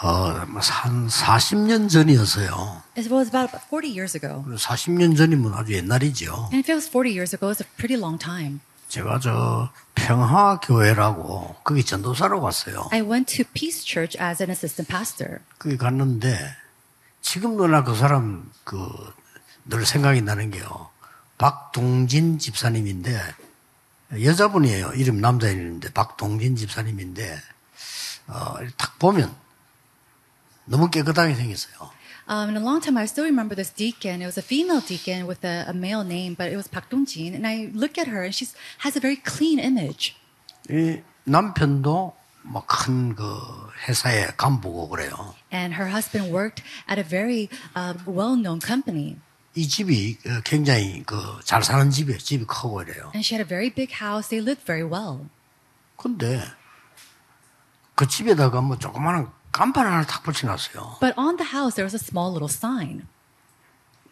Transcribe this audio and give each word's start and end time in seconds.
어, 0.00 0.30
뭐한 0.46 1.08
40년 1.08 1.88
전이었어요. 1.90 2.82
It 2.96 3.12
was 3.12 3.28
about 3.28 3.50
40 3.68 3.88
years 3.90 4.16
ago. 4.16 4.44
40년 4.46 5.16
전이면 5.16 5.54
아주 5.54 5.72
옛날이죠. 5.74 6.50
And 6.52 6.58
if 6.58 6.70
it 6.70 6.74
was 6.74 6.88
40 6.88 7.10
years 7.10 7.34
ago, 7.34 7.50
it's 7.50 7.60
a 7.60 7.68
pretty 7.76 7.98
long 8.00 8.18
time. 8.18 8.60
제가 8.88 9.18
저 9.18 9.70
평화 9.94 10.60
교회라고 10.60 11.56
거기 11.64 11.84
전도사로 11.84 12.40
갔어요. 12.40 12.88
I 12.92 13.02
went 13.02 13.36
to 13.36 13.44
Peace 13.52 13.84
Church 13.84 14.16
as 14.22 14.40
an 14.42 14.50
assistant 14.50 14.88
pastor. 14.90 15.40
거기 15.58 15.76
갔는데 15.76 16.38
지금도 17.20 17.66
나 17.66 17.82
그 17.84 17.94
사람 17.96 18.50
그 18.64 18.88
늘 19.68 19.84
생각이 19.84 20.22
나는 20.22 20.50
게요. 20.50 20.88
박동진 21.36 22.38
집사님인데 22.38 23.20
여자분이에요. 24.24 24.92
이름 24.94 25.20
남자 25.20 25.48
이름인데 25.48 25.92
박동진 25.92 26.56
집사님인데 26.56 27.38
어, 28.28 28.54
딱 28.78 28.98
보면 28.98 29.34
너무 30.68 30.90
깨끗하게 30.90 31.34
생겼어요. 31.34 31.90
Um, 32.28 32.50
in 32.50 32.56
a 32.58 32.60
long 32.60 32.80
time, 32.82 32.98
I 32.98 33.06
still 33.06 33.24
remember 33.24 33.54
this 33.54 33.70
deacon. 33.70 34.20
It 34.20 34.26
was 34.26 34.36
a 34.36 34.42
female 34.42 34.82
deacon 34.82 35.26
with 35.26 35.42
a, 35.44 35.64
a 35.66 35.72
male 35.72 36.04
name, 36.04 36.34
but 36.34 36.52
it 36.52 36.56
was 36.56 36.68
Pak 36.68 36.90
Dong-jin. 36.90 37.34
And 37.34 37.46
I 37.46 37.70
look 37.72 37.96
at 37.96 38.06
her, 38.08 38.22
and 38.22 38.34
she 38.34 38.46
has 38.84 38.96
a 38.96 39.00
very 39.00 39.16
clean 39.16 39.58
image. 39.58 40.14
이 40.68 41.00
남편도 41.24 42.14
뭐큰그 42.42 43.70
회사의 43.88 44.36
간부고 44.36 44.90
그래요. 44.90 45.34
And 45.50 45.74
her 45.74 45.88
husband 45.88 46.30
worked 46.30 46.62
at 46.86 46.98
a 46.98 47.02
very 47.02 47.48
uh, 47.74 47.94
well-known 48.06 48.60
company. 48.60 49.16
이 49.54 49.66
집이 49.66 50.18
어, 50.26 50.40
굉장히 50.44 51.02
그잘 51.04 51.62
사는 51.64 51.90
집이에요. 51.90 52.18
집이 52.18 52.44
크고 52.44 52.82
이래요. 52.82 53.10
And 53.14 53.24
she 53.24 53.34
had 53.34 53.40
a 53.40 53.48
very 53.48 53.70
big 53.70 53.96
house. 54.04 54.28
They 54.28 54.44
lived 54.44 54.66
very 54.66 54.84
well. 54.84 55.30
근데 55.96 56.44
그 57.94 58.06
집에다가 58.06 58.60
뭐 58.60 58.78
조그마한 58.78 59.32
간판 59.57 59.85
하나 59.85 60.03
탁 60.05 60.23
붙여놨어요. 60.23 60.97
But 60.99 61.13
on 61.17 61.37
the 61.37 61.51
house, 61.53 61.75
there 61.75 61.85
was 61.85 61.95
a 61.95 62.01
small 62.01 62.31
little 62.31 62.49
sign. 62.49 63.07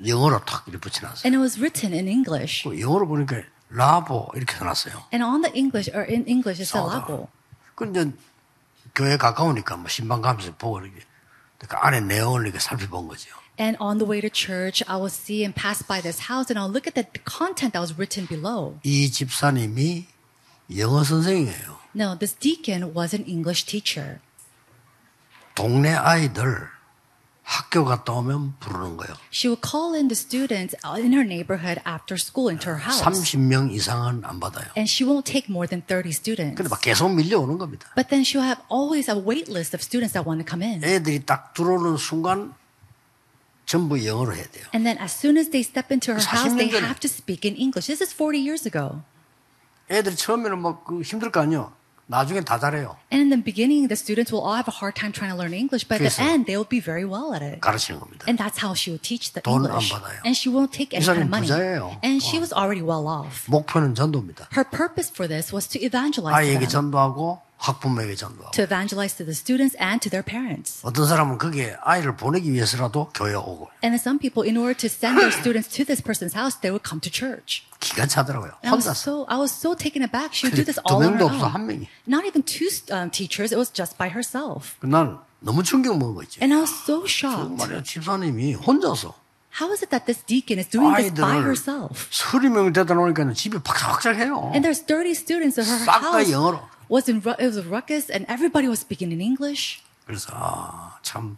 영어로 0.06 0.44
탁 0.46 0.64
이렇게 0.68 0.82
붙여놨어요. 0.82 1.26
And 1.26 1.36
it 1.36 1.42
was 1.42 1.60
written 1.60 1.94
in 1.94 2.08
English. 2.08 2.64
그 2.64 2.80
영어로 2.80 3.08
보니까 3.08 3.42
라보 3.70 4.32
이렇게 4.36 4.56
써놨어요. 4.56 5.08
And 5.14 5.24
on 5.24 5.42
the 5.42 5.52
English, 5.56 5.90
or 5.96 6.06
in 6.06 6.26
English, 6.28 6.62
it 6.62 6.70
said 6.70 6.86
사다. 6.86 7.08
Labo. 7.08 7.30
근데 7.76 8.12
교회 8.94 9.18
가까우니까 9.18 9.78
뭐 9.78 9.88
신방 9.88 10.22
가면서 10.22 10.54
보고 10.58 10.80
이렇게 10.80 11.00
그 11.58 11.76
안에 11.76 12.02
내용을 12.02 12.44
이렇게 12.44 12.60
살펴본 12.60 13.08
거죠. 13.08 13.30
And 13.60 13.78
on 13.80 14.00
the 14.00 14.10
way 14.10 14.22
to 14.22 14.30
church, 14.30 14.84
I 14.88 14.98
will 14.98 15.12
see 15.12 15.44
and 15.44 15.54
pass 15.54 15.86
by 15.86 16.02
this 16.02 16.32
house, 16.32 16.50
and 16.50 16.58
I'll 16.58 16.72
look 16.72 16.88
at 16.88 16.96
the 16.96 17.06
content 17.24 17.74
that 17.74 17.82
was 17.82 17.94
written 17.96 18.28
below. 18.28 18.80
이 18.84 19.12
집사님이 19.12 20.08
영어 20.78 21.04
선생이에요. 21.04 21.80
No, 21.96 22.18
this 22.18 22.34
deacon 22.34 22.94
was 22.96 23.14
an 23.16 23.26
English 23.26 23.66
teacher. 23.66 24.20
동네 25.57 25.93
아이들 25.95 26.69
학교 27.43 27.85
갔다 27.85 28.13
오면 28.13 28.59
부르는 28.59 28.97
거예요. 28.97 29.15
She 29.33 29.49
would 29.49 29.63
call 29.63 29.95
in 29.95 30.09
the 30.09 30.19
students 30.19 30.77
in 30.99 31.13
her 31.15 31.25
neighborhood 31.25 31.81
after 31.87 32.19
school 32.19 32.51
into 32.51 32.71
her 32.71 32.83
house. 32.83 33.03
30명 33.03 33.73
이상은 33.73 34.23
안 34.25 34.39
받아요. 34.39 34.67
And 34.77 34.91
she 34.91 35.09
won't 35.09 35.25
take 35.25 35.47
more 35.49 35.67
than 35.67 35.83
30 35.87 36.11
students. 36.11 36.57
근데 36.57 36.69
막 36.69 36.81
계속 36.81 37.09
밀려오는 37.15 37.57
겁니다. 37.57 37.87
But 37.95 38.11
then 38.11 38.23
she'll 38.23 38.43
have 38.45 38.63
always 38.71 39.09
a 39.09 39.17
wait 39.17 39.51
list 39.51 39.75
of 39.75 39.81
students 39.81 40.13
that 40.13 40.27
want 40.29 40.43
to 40.43 40.47
come 40.47 40.61
in. 40.67 40.83
애들이 40.83 41.25
딱 41.25 41.55
들어오는 41.55 41.97
순간 41.97 42.53
전부 43.65 44.05
영어로 44.05 44.35
해야 44.35 44.45
돼요. 44.51 44.67
And 44.75 44.83
then 44.83 44.99
as 44.99 45.15
soon 45.15 45.39
as 45.39 45.51
they 45.51 45.63
step 45.63 45.95
into 45.95 46.13
her 46.13 46.19
house, 46.19 46.51
40년 46.51 46.75
they 46.75 46.83
have 46.83 46.99
to 46.99 47.09
speak 47.09 47.47
in 47.47 47.55
English. 47.55 47.87
This 47.87 48.03
is 48.03 48.13
40 48.13 48.43
years 48.43 48.67
ago. 48.67 49.07
애들이 49.89 50.17
처음에는 50.17 50.59
막그 50.59 51.03
힘들 51.03 51.31
거 51.31 51.41
아니에요. 51.47 51.73
나중엔 52.08 52.44
다 52.44 52.60
잘해요. 52.60 52.98
And 53.14 53.24
in 53.24 53.30
the 53.32 53.40
beginning, 53.42 53.88
the 53.88 53.96
students 53.96 54.34
will 54.36 54.44
all 54.44 54.60
have 54.60 54.68
a 54.68 54.76
hard 54.76 55.00
time 55.00 55.14
trying 55.16 55.32
to 55.32 55.38
learn 55.40 55.54
English, 55.56 55.88
but 55.88 55.96
at 55.96 56.04
the 56.04 56.12
그래서 56.12 56.20
end, 56.28 56.44
they 56.44 56.60
will 56.60 56.68
be 56.68 56.82
very 56.84 57.08
well 57.08 57.32
at 57.32 57.40
it. 57.40 57.62
가르치는 57.62 58.02
겁니다. 58.02 58.26
And 58.28 58.36
that's 58.36 58.60
how 58.60 58.76
she 58.76 58.92
will 58.92 59.00
teach 59.00 59.32
the 59.32 59.40
돈안 59.40 59.72
English. 59.72 59.96
받아요. 59.96 60.20
And 60.28 60.36
she 60.36 60.52
won't 60.52 60.76
take 60.76 60.92
any 60.92 61.00
kind 61.08 61.24
of 61.24 61.24
사람이 61.24 61.32
money. 61.32 61.48
부자예요. 61.48 61.96
And 62.04 62.20
she 62.20 62.36
was 62.44 62.52
already 62.52 62.84
well 62.84 63.08
off. 63.08 63.48
목표는 63.48 63.96
전도입니다. 63.96 64.50
Her 64.52 64.68
purpose 64.68 65.08
for 65.08 65.24
this 65.24 65.56
was 65.56 65.72
to 65.72 65.80
evangelize 65.80 66.36
to 66.36 66.44
아이에게 66.44 66.68
them, 66.68 66.92
전도하고 66.92 67.40
학부모에게 67.59 68.15
전도하고. 68.15 68.51
to 68.53 68.63
evangelize 68.63 69.17
to 69.17 69.25
the 69.25 69.35
students 69.35 69.77
and 69.81 70.01
to 70.01 70.11
their 70.11 70.25
parents. 70.25 70.81
어떤 70.85 71.07
사람은 71.07 71.39
거기에 71.39 71.77
아이를 71.83 72.17
보내기 72.17 72.53
위해서라도 72.53 73.11
교회 73.15 73.35
오고 73.35 73.69
And 73.83 73.97
some 73.97 74.19
people, 74.19 74.47
in 74.47 74.57
order 74.57 74.77
to 74.77 74.87
send 74.89 75.19
their 75.19 75.33
students 75.33 75.69
to 75.75 75.85
this 75.85 76.03
person's 76.03 76.37
house, 76.37 76.61
they 76.61 76.71
would 76.71 76.85
come 76.87 77.01
to 77.01 77.11
church. 77.11 77.65
기가 77.81 78.07
차더라고요. 78.07 78.53
혼자서. 78.65 78.93
so 78.93 79.27
I 79.29 79.39
was 79.39 79.53
so 79.53 79.75
taken 79.75 80.03
aback. 80.03 80.33
She 80.37 80.47
would 80.49 80.57
do 80.57 80.65
this 80.65 80.81
두 80.81 80.85
all 80.89 81.01
on 81.03 81.09
her 81.09 81.17
명도 81.17 81.27
없어 81.33 81.47
own. 81.47 81.53
한 81.55 81.67
명이. 81.67 81.89
Not 82.07 82.27
even 82.29 82.43
two 82.45 82.69
um, 82.93 83.11
teachers. 83.11 83.53
It 83.53 83.59
was 83.59 83.73
just 83.73 83.97
by 83.97 84.09
herself. 84.13 84.77
난 84.81 85.19
너무 85.41 85.63
충격 85.63 85.97
먹은 85.99 86.15
거 86.15 86.23
있지. 86.25 86.41
And 86.43 86.53
I 86.53 86.61
was 86.61 86.73
so 86.73 87.05
shocked. 87.07 87.57
말이야 87.57 87.83
집사님이 87.83 88.55
혼자서 88.55 89.15
How 89.59 89.73
is 89.73 89.81
it 89.83 89.89
that 89.89 90.05
this 90.05 90.21
deacon 90.27 90.59
is 90.61 90.69
doing 90.69 90.93
this 90.97 91.15
by 91.15 91.41
herself? 91.41 92.09
서리 92.11 92.51
명이 92.51 92.75
되다 92.75 92.93
놓으니까 92.93 93.33
집이 93.33 93.59
박살박살해요. 93.65 94.53
And 94.53 94.61
there's 94.61 94.85
30 94.85 95.17
students 95.17 95.57
in 95.59 95.65
her 95.67 95.81
싹다 95.85 96.13
house. 96.21 96.33
영어로. 96.33 96.61
Was 96.90 97.10
in 97.10 97.22
ru- 97.24 97.36
it 97.40 97.46
was 97.48 97.58
a 97.58 97.64
ruckus, 97.68 98.10
and 98.12 98.26
everybody 98.30 98.68
was 98.68 98.82
speaking 98.82 99.14
in 99.14 99.22
English. 99.22 99.82
그래서 100.06 100.28
아, 100.34 100.98
참 101.04 101.38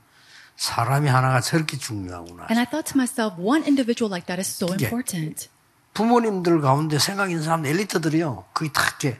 사람이 0.56 1.10
하나가 1.10 1.42
저렇게 1.42 1.78
중요하구나. 1.78 2.48
And 2.50 2.60
I 2.60 2.66
thought 2.66 2.92
to 2.94 2.98
myself, 2.98 3.36
one 3.40 3.64
individual 3.66 4.10
like 4.12 4.26
that 4.28 4.40
is 4.40 4.48
so 4.50 4.68
그게- 4.68 4.86
important. 4.86 5.50
부모님들 5.94 6.60
가운데 6.62 6.98
생각 6.98 7.30
있는 7.30 7.44
사람 7.44 7.66
엘리트들이요. 7.66 8.46
거기 8.54 8.72
다 8.74 8.82
이렇게 8.88 9.20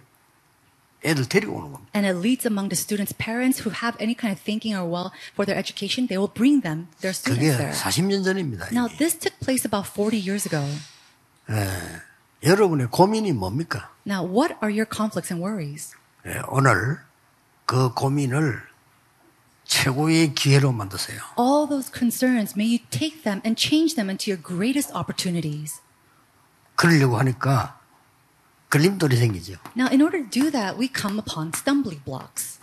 애들 1.06 1.28
데리고 1.30 1.54
오는 1.58 1.72
겁니다. 1.72 1.92
And 1.94 2.08
it 2.08 2.18
leads 2.18 2.48
among 2.48 2.70
the 2.74 2.80
students' 2.80 3.14
parents 3.14 3.62
who 3.62 3.70
have 3.84 3.94
any 4.02 4.16
kind 4.18 4.34
of 4.34 4.42
thinking 4.42 4.74
or 4.74 4.88
well 4.90 5.12
for 5.38 5.46
their 5.46 5.54
education, 5.60 6.08
they 6.08 6.18
will 6.18 6.32
bring 6.34 6.64
them, 6.64 6.88
their 7.04 7.14
students 7.14 7.44
그게 7.46 7.54
there. 7.58 7.76
40년 7.78 8.24
전입니다. 8.24 8.72
Now, 8.74 8.88
이미. 8.90 8.98
this 8.98 9.20
took 9.20 9.38
place 9.44 9.68
about 9.68 9.86
40 9.86 10.18
years 10.18 10.48
ago. 10.50 10.64
여러분의 12.44 12.88
고민이 12.90 13.32
뭡니까? 13.34 13.90
Now, 14.06 14.24
what 14.26 14.56
are 14.62 14.72
your 14.72 14.88
conflicts 14.90 15.32
and 15.32 15.44
worries? 15.44 15.96
예, 16.29 16.43
오늘 16.49 16.99
그 17.65 17.93
고민을 17.95 18.63
최고의 19.65 20.35
기회로 20.35 20.73
만드세요. 20.73 21.21
All 21.39 21.69
those 21.69 21.91
concerns, 21.93 22.55
may 22.57 22.69
you 22.69 22.79
take 22.91 23.23
them 23.23 23.41
and 23.45 23.61
change 23.61 23.95
them 23.95 24.09
into 24.09 24.33
your 24.33 24.43
greatest 24.43 24.93
opportunities. 24.95 25.81
그러려고 26.77 27.19
하니까 27.19 27.79
걸림돌이 28.71 29.17
생기죠. 29.17 29.55
Now, 29.77 29.89
in 29.91 30.03
order 30.03 30.23
to 30.23 30.31
do 30.31 30.51
that, 30.51 30.79
we 30.79 30.89
come 30.95 31.19
upon 31.19 31.53
stumbling 31.55 32.03
blocks. 32.05 32.59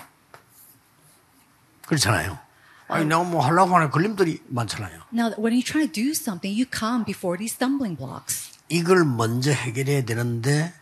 그렇잖아요. 1.88 2.40
아니, 2.88 3.06
내가 3.06 3.24
뭐 3.24 3.44
하려고 3.44 3.76
하는 3.76 3.90
걸림돌이 3.90 4.44
많잖아요. 4.47 5.02
Now, 5.14 5.34
when 5.38 5.53
you 5.53 5.64
try 5.64 5.88
to 5.88 5.92
do 5.92 6.12
something, 6.12 6.53
you 6.53 6.66
come 6.72 7.03
before 7.03 7.38
these 7.38 7.53
stumbling 7.53 7.97
blocks. 7.97 8.52
이걸 8.70 9.06
먼저 9.06 9.52
해결해야 9.52 10.06
되는데 10.06 10.74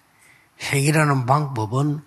해결하는 0.59 1.25
방법은 1.25 2.01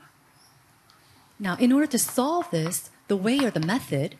Now, 1.38 1.56
in 1.60 1.72
order 1.72 1.86
to 1.86 1.98
solve 1.98 2.48
this, 2.50 2.90
the 3.08 3.20
way 3.20 3.38
or 3.44 3.50
the 3.52 3.64
method 3.64 4.16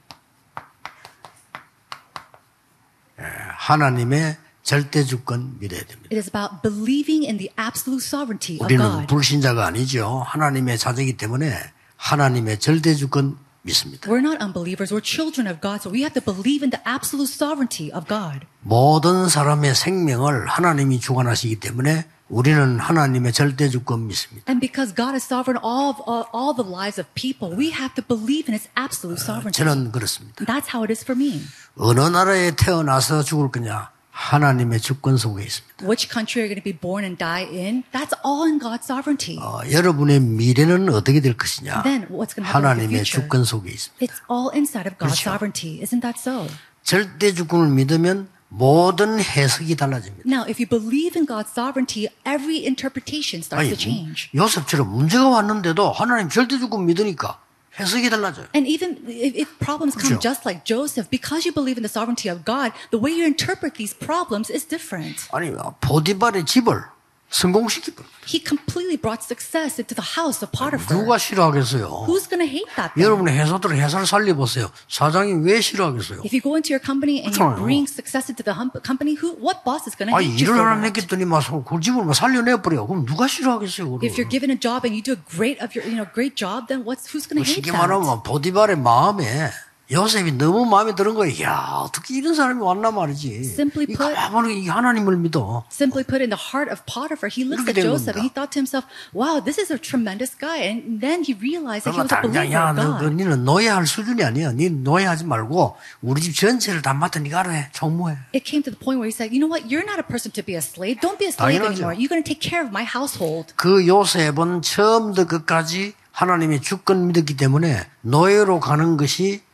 하나님의 3.59 4.37
절대 4.63 5.05
주권 5.05 5.59
믿어야 5.61 5.81
됩니다. 5.81 6.09
it 6.11 6.17
is 6.17 6.29
about 6.29 6.61
believing 6.63 7.25
in 7.25 7.39
the 7.39 7.51
absolute 7.59 8.05
sovereignty 8.05 8.57
of 8.61 8.67
우리는 8.67 8.85
God. 8.85 9.07
불신자가 9.07 9.67
아니죠. 9.67 10.23
하나님의 10.27 10.77
자녀이기 10.79 11.17
때문에 11.17 11.55
하나님의 11.97 12.59
절대 12.59 12.95
주권 12.95 13.39
믿습니다. 13.63 14.09
We're 14.11 14.21
not 14.21 14.43
unbelievers, 14.43 14.93
we're 14.93 15.03
children 15.03 15.47
of 15.51 15.61
God, 15.61 15.81
so 15.81 15.91
we 15.91 16.03
have 16.03 16.15
to 16.15 16.23
believe 16.23 16.63
in 16.63 16.71
the 16.71 16.83
absolute 16.87 17.31
sovereignty 17.33 17.91
of 17.97 18.07
God. 18.07 18.47
모든 18.63 19.29
사람의 19.29 19.75
생명을 19.75 20.47
하나님이 20.47 21.01
주관하시기 21.01 21.61
때문에 21.61 22.05
우리는 22.29 22.79
하나님의 22.81 23.33
절대 23.33 23.69
주권 23.69 24.07
믿습니다. 24.09 24.51
And 24.51 24.61
because 24.61 24.95
God 24.95 25.15
is 25.15 25.25
sovereign 25.25 25.63
all 25.63 25.95
of 25.95 26.03
all, 26.35 26.55
the 26.55 26.67
lives 26.67 26.99
of 27.01 27.09
people, 27.15 27.55
we 27.57 27.71
have 27.71 27.95
to 27.95 28.03
believe 28.03 28.51
in 28.51 28.59
His 28.59 28.69
absolute 28.77 29.23
sovereignty. 29.23 29.63
저는 29.63 29.93
그렇습니다. 29.93 30.45
That's 30.45 30.75
how 30.75 30.83
it 30.83 30.91
is 30.91 31.05
for 31.05 31.15
me. 31.15 31.43
어느 31.77 32.01
나라에 32.01 32.57
태어나서 32.57 33.23
죽을 33.23 33.51
거냐? 33.51 33.91
하나님의 34.11 34.81
주권 34.81 35.19
속에 35.19 35.45
있습니다. 35.45 35.85
Which 35.87 36.09
country 36.11 36.43
you're 36.43 36.49
going 36.49 36.59
to 36.59 36.65
be 36.65 36.73
born 36.73 37.05
and 37.05 37.19
die 37.19 37.45
in, 37.47 37.85
that's 37.93 38.17
all 38.25 38.49
in 38.49 38.59
God's 38.59 38.89
sovereignty. 38.89 39.39
어, 39.39 39.61
여러분의 39.71 40.21
미래는 40.21 40.89
어떻게 40.89 41.21
될 41.21 41.37
것이냐? 41.37 41.83
Then 41.85 42.09
what's 42.09 42.35
going 42.35 42.43
to 42.43 42.51
happen 42.51 42.65
in 42.65 42.89
the 42.91 42.97
하나님의 42.97 43.05
future? 43.05 43.23
주권 43.23 43.45
속에 43.45 43.71
있습니다. 43.71 44.03
It's 44.03 44.19
all 44.27 44.51
inside 44.57 44.89
of 44.91 44.99
God's 44.99 45.21
그렇죠. 45.21 45.31
sovereignty. 45.31 45.79
Isn't 45.85 46.01
that 46.01 46.19
so? 46.19 46.49
절대 46.83 47.35
주권을 47.35 47.69
믿으면 47.71 48.29
모든 48.49 49.19
해석이 49.21 49.77
달라집니다. 49.77 50.23
Now, 50.27 50.49
if 50.49 50.61
you 50.61 50.69
believe 50.69 51.19
in 51.19 51.27
God's 51.27 51.51
sovereignty, 51.51 52.09
every 52.25 52.65
interpretation 52.65 53.43
starts 53.43 53.69
아니, 53.69 53.71
to 53.71 53.77
change. 53.77 54.31
요셉처럼 54.35 54.89
문제가 54.89 55.29
왔는데도 55.29 55.91
하나님 55.93 56.29
절대 56.29 56.59
주권 56.59 56.87
믿으니까 56.87 57.39
해석이 57.79 58.09
달라져요. 58.09 58.47
And 58.55 58.67
even 58.67 58.97
if, 59.09 59.37
if 59.37 59.59
problems 59.59 59.93
come 59.99 60.17
그렇죠. 60.17 60.21
just 60.23 60.47
like 60.49 60.65
Joseph, 60.65 61.11
because 61.11 61.45
you 61.45 61.53
believe 61.53 61.77
in 61.77 61.83
the 61.83 61.93
sovereignty 61.93 62.31
of 62.31 62.45
God, 62.45 62.73
the 62.91 63.03
way 63.03 63.13
you 63.13 63.27
interpret 63.27 63.75
these 63.77 63.93
problems 63.93 64.49
is 64.49 64.65
different. 64.65 65.29
아니, 65.33 65.53
보디발의 65.81 66.47
집을 66.47 66.85
성공시키고 67.32 68.04
He 68.28 68.44
completely 68.44 68.98
brought 69.00 69.24
success 69.24 69.80
into 69.80 69.96
the 69.96 70.04
house 70.20 70.44
of 70.44 70.52
Potiphar. 70.52 70.92
누가 71.00 71.18
싫어하겠어요? 71.18 72.04
Who's 72.06 72.28
going 72.28 72.44
to 72.44 72.48
hate 72.48 72.68
that? 72.76 72.92
Then? 72.94 73.08
여러분의 73.08 73.40
회사들 73.40 73.72
회사를 73.72 74.06
살려보세요. 74.06 74.70
사장이 74.90 75.40
왜 75.48 75.62
싫어하겠어요? 75.62 76.22
If 76.28 76.36
you 76.36 76.44
go 76.44 76.56
into 76.60 76.76
your 76.76 76.84
company 76.84 77.24
and 77.24 77.32
you 77.32 77.40
그렇잖아요. 77.56 77.64
bring 77.64 77.88
success 77.88 78.28
into 78.28 78.44
the 78.44 78.52
hum- 78.52 78.76
company, 78.84 79.16
who, 79.16 79.32
what 79.40 79.64
boss 79.64 79.88
is 79.88 79.96
going 79.96 80.12
to 80.12 80.16
아 80.16 80.20
hate 80.20 80.36
you 80.36 80.52
일을 80.52 80.60
for 80.60 80.68
안 80.68 80.84
that? 80.84 80.92
했겠더니 80.92 81.24
막 81.24 81.40
그 81.64 81.80
집을 81.80 82.04
막 82.04 82.12
살려내버려. 82.14 82.86
그럼 82.86 83.06
누가 83.08 83.28
싫어하겠어요? 83.32 84.04
If 84.04 84.20
you're 84.20 84.28
그걸? 84.28 84.30
given 84.30 84.52
a 84.52 84.60
job 84.60 84.84
and 84.84 84.92
you 84.92 85.02
do 85.02 85.16
a 85.16 85.22
great 85.32 85.64
of 85.64 85.72
your, 85.72 85.88
you 85.88 85.96
know, 85.96 86.06
great 86.12 86.36
job, 86.36 86.68
then 86.68 86.84
what's 86.84 87.08
who's 87.16 87.24
going 87.32 87.40
to 87.40 87.48
hate 87.48 87.64
쉽게 87.64 87.72
that? 87.72 87.80
말하면 87.80 88.24
보디발의 88.28 88.76
마음에 88.76 89.50
요셉이 89.91 90.33
너무 90.33 90.65
마음에 90.67 90.95
드는 90.97 91.15
거예요. 91.15 91.45
야 91.45 91.79
어떻게 91.79 92.19
이런 92.19 92.35
사람이 92.35 92.61
왔나 92.61 92.91
말이지. 92.91 93.37
Simply 93.47 93.87
이 93.89 93.95
put- 93.95 94.15
가만히 94.15 94.65
이 94.65 94.69
하나님을 94.69 95.17
믿어. 95.17 95.63
Simply 95.71 96.03
put, 96.03 96.19
in 96.21 96.31
the 96.31 96.35
heart 96.39 96.67
of 96.73 96.83
Potiphar, 96.91 97.31
he 97.31 97.47
looked 97.47 97.71
at 97.71 97.79
된 97.79 97.87
Joseph 97.87 98.19
and 98.19 98.27
he 98.27 98.31
thought 98.35 98.51
to 98.51 98.59
himself, 98.59 98.83
"Wow, 99.15 99.39
this 99.39 99.61
is 99.63 99.71
a 99.71 99.79
tremendous 99.79 100.35
guy." 100.35 100.67
And 100.67 100.99
then 100.99 101.23
he 101.23 101.39
realized 101.39 101.87
that 101.87 101.95
he 101.95 102.03
was 102.03 102.11
a 102.11 102.19
believer 102.19 102.51
야, 102.51 102.75
of 102.75 102.83
너, 102.83 102.99
너 102.99 103.07
God. 103.07 103.15
니는 103.15 103.45
노예할 103.47 103.87
수준이 103.87 104.25
아니야. 104.27 104.51
니 104.59 104.71
노예하지 104.71 105.23
말고 105.25 105.77
우리 106.03 106.21
집 106.21 106.35
전체를 106.35 106.83
다 106.83 106.93
맡아 106.93 107.21
알아 107.23 107.51
해. 107.51 107.71
총무해. 107.73 108.19
It 108.35 108.43
came 108.43 108.67
to 108.67 108.75
the 108.75 108.79
point 108.83 108.99
where 108.99 109.07
he 109.07 109.15
said, 109.15 109.31
"You 109.31 109.39
know 109.39 109.47
what? 109.47 109.71
You're 109.71 109.87
not 109.87 110.03
a 110.03 110.07
person 110.07 110.35
to 110.35 110.43
be 110.43 110.59
a 110.59 110.63
slave. 110.63 110.99
Don't 110.99 111.15
be 111.23 111.31
a 111.31 111.33
slave 111.33 111.63
당연하죠. 111.63 111.87
anymore. 111.87 111.95
You're 111.95 112.11
going 112.11 112.27
to 112.27 112.27
take 112.27 112.43
care 112.43 112.67
of 112.67 112.75
my 112.75 112.83
household." 112.83 113.55
그 113.55 113.87
요셉은 113.87 114.63
처음부터 114.67 115.31
끝까지 115.31 115.95
하나님의 116.11 116.61
주권 116.63 117.07
믿었기 117.07 117.37
때문에 117.37 117.87
노예로 118.03 118.59
가는 118.59 118.97
것이 118.97 119.46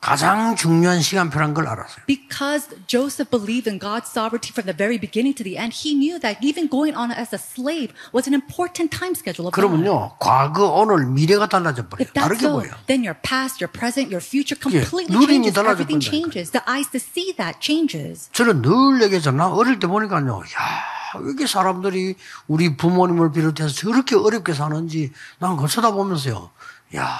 가장 0.00 0.54
중요한 0.54 1.02
시간표란 1.02 1.54
걸 1.54 1.66
알았어요. 1.66 2.06
Because 2.06 2.70
Joseph 2.86 3.30
believed 3.30 3.68
in 3.68 3.78
God's 3.80 4.06
sovereignty 4.06 4.54
from 4.54 4.70
the 4.70 4.76
very 4.76 4.96
beginning 4.96 5.34
to 5.34 5.42
the 5.42 5.58
end, 5.58 5.74
he 5.74 5.94
knew 5.94 6.20
that 6.22 6.38
even 6.40 6.70
going 6.70 6.94
on 6.94 7.10
as 7.10 7.34
a 7.34 7.38
slave 7.38 7.90
was 8.14 8.30
an 8.30 8.34
important 8.34 8.94
time 8.94 9.18
schedule 9.18 9.50
of 9.50 9.52
God. 9.52 9.58
그러면요, 9.58 10.14
과거, 10.20 10.70
오늘, 10.70 11.06
미래가 11.06 11.48
달라져 11.48 11.88
버려요. 11.88 12.08
다르게 12.14 12.46
so, 12.46 12.62
보여. 12.62 12.70
then 12.86 13.02
your 13.02 13.18
past, 13.26 13.58
your 13.58 13.70
present, 13.72 14.06
your 14.14 14.22
future 14.22 14.54
예, 14.70 14.86
completely 14.86 15.10
눈이 15.10 15.50
changes. 15.50 15.58
Everything 15.58 16.00
changes. 16.00 16.54
The 16.54 16.62
eyes 16.70 16.88
to 16.94 17.02
see 17.02 17.34
that 17.34 17.58
changes. 17.58 18.30
저는 18.32 18.62
늘 18.62 19.02
얘기하잖아. 19.02 19.36
나 19.38 19.48
어릴 19.50 19.78
때 19.78 19.86
보니까요, 19.86 20.42
야, 20.42 21.18
왜 21.20 21.28
이렇게 21.30 21.46
사람들이 21.46 22.14
우리 22.46 22.76
부모님을 22.76 23.32
비롯해서 23.32 23.68
저렇게 23.74 24.16
어렵게 24.16 24.52
사는지 24.54 25.12
난 25.38 25.54
그걸 25.54 25.68
쳐다보면서요, 25.68 26.50
야, 26.96 27.18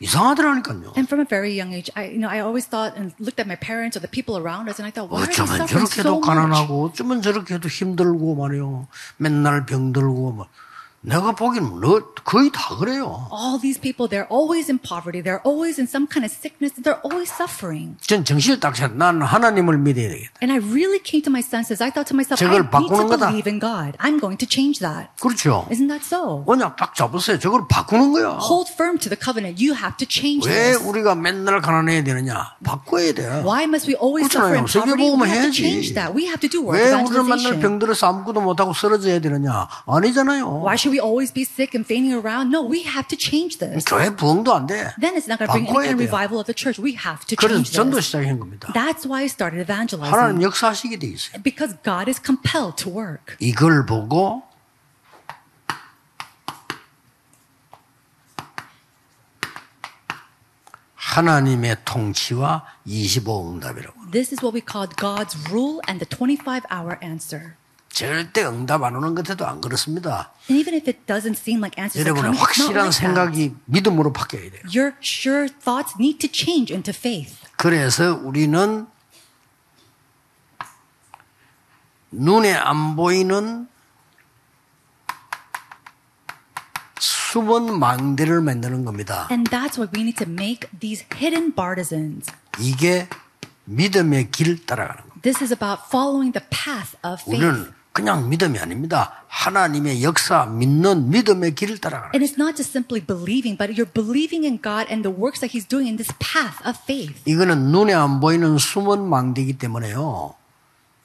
이상하더라니까요. 0.00 0.94
And 0.96 1.08
from 1.08 1.20
a 1.20 1.28
very 1.28 1.52
young 1.58 1.74
age, 1.74 1.90
I, 1.96 2.06
you 2.14 2.18
know, 2.18 2.28
I 2.30 2.40
always 2.40 2.66
thought 2.66 2.94
and 2.96 3.12
looked 3.18 3.40
at 3.40 3.46
my 3.46 3.56
parents 3.56 3.96
or 3.96 4.00
the 4.00 4.08
people 4.08 4.38
around 4.38 4.68
us, 4.68 4.78
and 4.78 4.86
I 4.86 4.90
thought, 4.90 5.10
why 5.10 5.22
are 5.22 5.26
they 5.26 5.34
어쩌면 5.34 5.66
suffering 5.66 5.86
저렇게도 5.90 6.02
so 6.02 6.14
much? 6.20 6.26
가난하고 6.26 6.84
어쩌면 6.86 7.22
저렇게도 7.22 7.68
힘들고 7.68 8.34
말이요. 8.36 8.86
맨날 9.18 9.66
병들고 9.66 10.32
막. 10.32 10.48
내가 11.00 11.34
너 11.80 12.00
거의 12.24 12.50
다 12.52 12.76
그래요. 12.76 13.28
All 13.32 13.58
these 13.60 13.80
people, 13.80 14.08
they're 14.08 14.26
always 14.30 14.68
in 14.70 14.78
poverty. 14.78 15.22
They're 15.22 15.40
always 15.46 15.78
in 15.80 15.86
some 15.86 16.06
kind 16.10 16.26
of 16.26 16.32
sickness. 16.34 16.74
They're 16.76 17.00
always 17.06 17.30
suffering. 17.32 17.96
전 18.02 18.24
정신을 18.24 18.60
딱 18.60 18.74
차려. 18.74 18.92
난 18.94 19.22
하나님을 19.22 19.78
믿어야 19.78 20.08
되겠다. 20.08 20.32
And 20.42 20.52
I 20.52 20.58
really 20.58 21.00
came 21.02 21.22
to 21.22 21.30
my 21.30 21.40
senses. 21.40 21.80
I 21.82 21.90
thought 21.94 22.10
to 22.10 22.16
myself, 22.18 22.42
I 22.42 22.50
need 22.50 22.68
to 22.68 23.06
거다. 23.08 23.30
believe 23.30 23.46
in 23.48 23.60
God. 23.62 23.96
I'm 24.02 24.18
going 24.20 24.36
to 24.42 24.46
change 24.46 24.80
that. 24.82 25.08
그렇죠. 25.22 25.64
Isn't 25.70 25.88
that 25.88 26.04
so? 26.04 26.42
언약 26.46 26.76
딱 26.76 26.94
잡으세요. 26.94 27.38
저걸 27.38 27.68
바꾸는 27.70 28.12
거야. 28.12 28.36
Hold 28.42 28.68
firm 28.74 28.98
to 28.98 29.08
the 29.08 29.16
covenant. 29.16 29.56
You 29.62 29.72
have 29.78 29.96
to 30.02 30.06
change 30.06 30.44
왜 30.50 30.74
this. 30.76 30.82
우리가 30.82 31.14
맨날 31.14 31.62
가난해야 31.62 32.02
되느냐? 32.04 32.58
바꿔야 32.64 33.12
돼. 33.14 33.24
Why 33.46 33.64
must 33.64 33.86
we 33.88 33.94
always 33.96 34.26
suffer 34.28 34.58
in 34.58 34.66
그렇잖아요. 34.66 34.98
poverty? 34.98 35.14
We 35.14 35.30
have 35.30 35.46
to 35.46 35.54
change 35.54 35.94
that. 35.94 36.12
We 36.12 36.26
have 36.26 36.42
to 36.42 36.50
do 36.50 36.60
work 36.66 36.76
왜 36.76 36.92
우리는 36.92 37.24
맨날. 37.24 37.60
병들어서 37.60 38.06
아무것도 38.10 38.40
못하고 38.42 38.74
쓰러져야 38.74 39.20
되느냐? 39.20 39.68
아니잖아요. 39.86 40.66
Why 40.66 40.76
should 40.87 40.91
we 40.91 40.99
always 40.99 41.31
be 41.33 41.43
sick 41.43 41.75
and 41.75 41.85
fainting 41.85 42.13
around? 42.13 42.49
No, 42.51 42.63
we 42.63 42.83
have 42.83 43.07
to 43.09 43.17
change 43.17 43.59
this. 43.59 43.83
교회 43.85 44.09
부흥도 44.15 44.53
안 44.53 44.67
돼. 44.67 44.93
Then 44.99 45.15
it's 45.15 45.27
not 45.27 45.37
going 45.37 45.47
to 45.47 45.53
bring 45.53 45.67
any 45.67 45.73
바꿔야 45.73 45.85
kind 45.91 45.93
of 45.93 45.99
돼요. 45.99 46.07
revival 46.07 46.39
of 46.39 46.45
the 46.47 46.55
church. 46.55 46.79
We 46.79 46.95
have 46.95 47.25
to 47.27 47.35
그래서 47.35 47.59
change 47.63 47.71
전도 47.71 47.97
this. 47.99 48.07
시작한 48.07 48.39
겁니다. 48.39 48.71
That's 48.73 49.05
why 49.05 49.23
I 49.23 49.29
started 49.29 49.59
하나님 49.67 49.97
evangelizing. 49.99 50.43
역사하시게 50.43 50.99
돼 50.99 51.07
있어요. 51.07 51.41
Because 51.43 51.75
God 51.83 52.07
is 52.09 52.19
compelled 52.23 52.77
to 52.83 52.89
work. 52.91 53.35
이걸 53.39 53.85
보고 53.85 54.43
하나님의 60.95 61.77
통치와 61.85 62.65
25응답이라고. 62.87 64.11
This 64.11 64.33
is 64.33 64.41
what 64.43 64.53
we 64.53 64.61
call 64.61 64.87
God's 64.97 65.37
rule 65.51 65.79
and 65.87 65.99
the 65.99 66.07
25 66.09 66.63
hour 66.71 66.97
answer. 67.03 67.55
절대 67.98 68.44
응답 68.44 68.84
안 68.84 68.94
오는 68.94 69.16
것에도 69.16 69.44
안 69.44 69.60
그렇습니다. 69.60 70.32
And 70.48 70.60
even 70.60 70.74
if 70.74 70.88
it 70.88 71.00
doesn't 71.06 71.36
seem 71.36 71.58
like 71.58 71.74
answers 71.76 71.98
are 71.98 72.14
여러분의 72.14 72.30
coming, 72.30 72.38
not 72.38 72.46
확실한 72.46 72.76
like 72.76 72.90
that. 72.90 73.00
생각이 73.00 73.54
믿음으로 73.64 74.12
바뀌어야 74.12 74.50
돼요. 74.50 74.62
Your 74.72 74.94
sure 75.02 75.48
thoughts 75.48 75.96
need 75.98 76.18
to 76.18 76.30
change 76.32 76.72
into 76.72 76.94
faith. 76.94 77.34
그래서 77.56 78.14
우리는 78.14 78.86
눈에 82.12 82.54
안 82.54 82.94
보이는 82.94 83.66
숨은 87.00 87.80
망대를 87.80 88.40
만드는 88.42 88.84
겁니다. 88.84 89.26
And 89.28 89.50
that's 89.50 89.76
why 89.76 89.90
we 89.92 90.02
need 90.02 90.24
to 90.24 90.30
make 90.30 90.70
these 90.78 91.04
hidden 91.12 91.52
partisans. 91.52 92.30
이게 92.60 93.08
믿음의 93.64 94.30
길 94.30 94.64
따라가는 94.64 95.02
겁니다. 95.02 95.20
This 95.22 95.42
is 95.42 95.52
about 95.52 95.82
following 95.88 96.32
the 96.32 96.46
path 96.48 96.96
of 97.02 97.20
faith. 97.20 97.42
우리는 97.44 97.77
그냥 97.98 98.28
믿음이 98.28 98.60
아닙니다. 98.60 99.24
하나님의 99.26 100.04
역사 100.04 100.46
믿는 100.46 101.10
믿음의 101.10 101.56
길을 101.56 101.78
따라가는 101.78 102.14
And 102.14 102.24
it's 102.24 102.38
not 102.38 102.54
just 102.54 102.70
simply 102.70 103.04
believing, 103.04 103.58
but 103.58 103.74
you're 103.74 103.92
believing 103.92 104.46
in 104.46 104.62
God 104.62 104.86
and 104.88 105.02
the 105.02 105.10
works 105.10 105.40
that 105.40 105.50
He's 105.50 105.66
doing 105.66 105.90
in 105.90 105.96
this 105.98 106.14
path 106.22 106.62
of 106.62 106.78
faith. 106.84 107.18
이거는 107.26 107.72
눈에 107.72 107.92
안 107.94 108.20
보이는 108.20 108.56
숨은 108.56 109.02
망대이기 109.02 109.58
때문에요. 109.58 110.36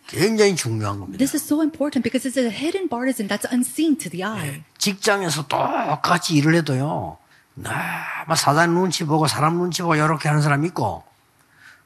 굉장히 0.06 0.56
중요한 0.56 1.00
겁니다. 1.00 1.18
This 1.18 1.36
is 1.36 1.44
so 1.44 1.64
important 1.64 2.04
because 2.04 2.30
it's 2.30 2.38
a 2.38 2.54
hidden 2.54 2.88
partisan 2.88 3.28
that's 3.28 3.50
unseen 3.52 3.98
to 3.98 4.12
the 4.12 4.24
eye. 4.24 4.62
직장에서 4.78 5.48
똑같이 5.48 6.36
일을 6.36 6.54
해도요. 6.62 7.18
막 7.56 8.36
사장 8.38 8.76
눈치 8.76 9.04
보고 9.04 9.26
사람 9.26 9.58
눈치 9.58 9.82
보고 9.82 9.96
이렇게 9.96 10.30
하는 10.30 10.44
사람이 10.44 10.68
있고 10.68 11.02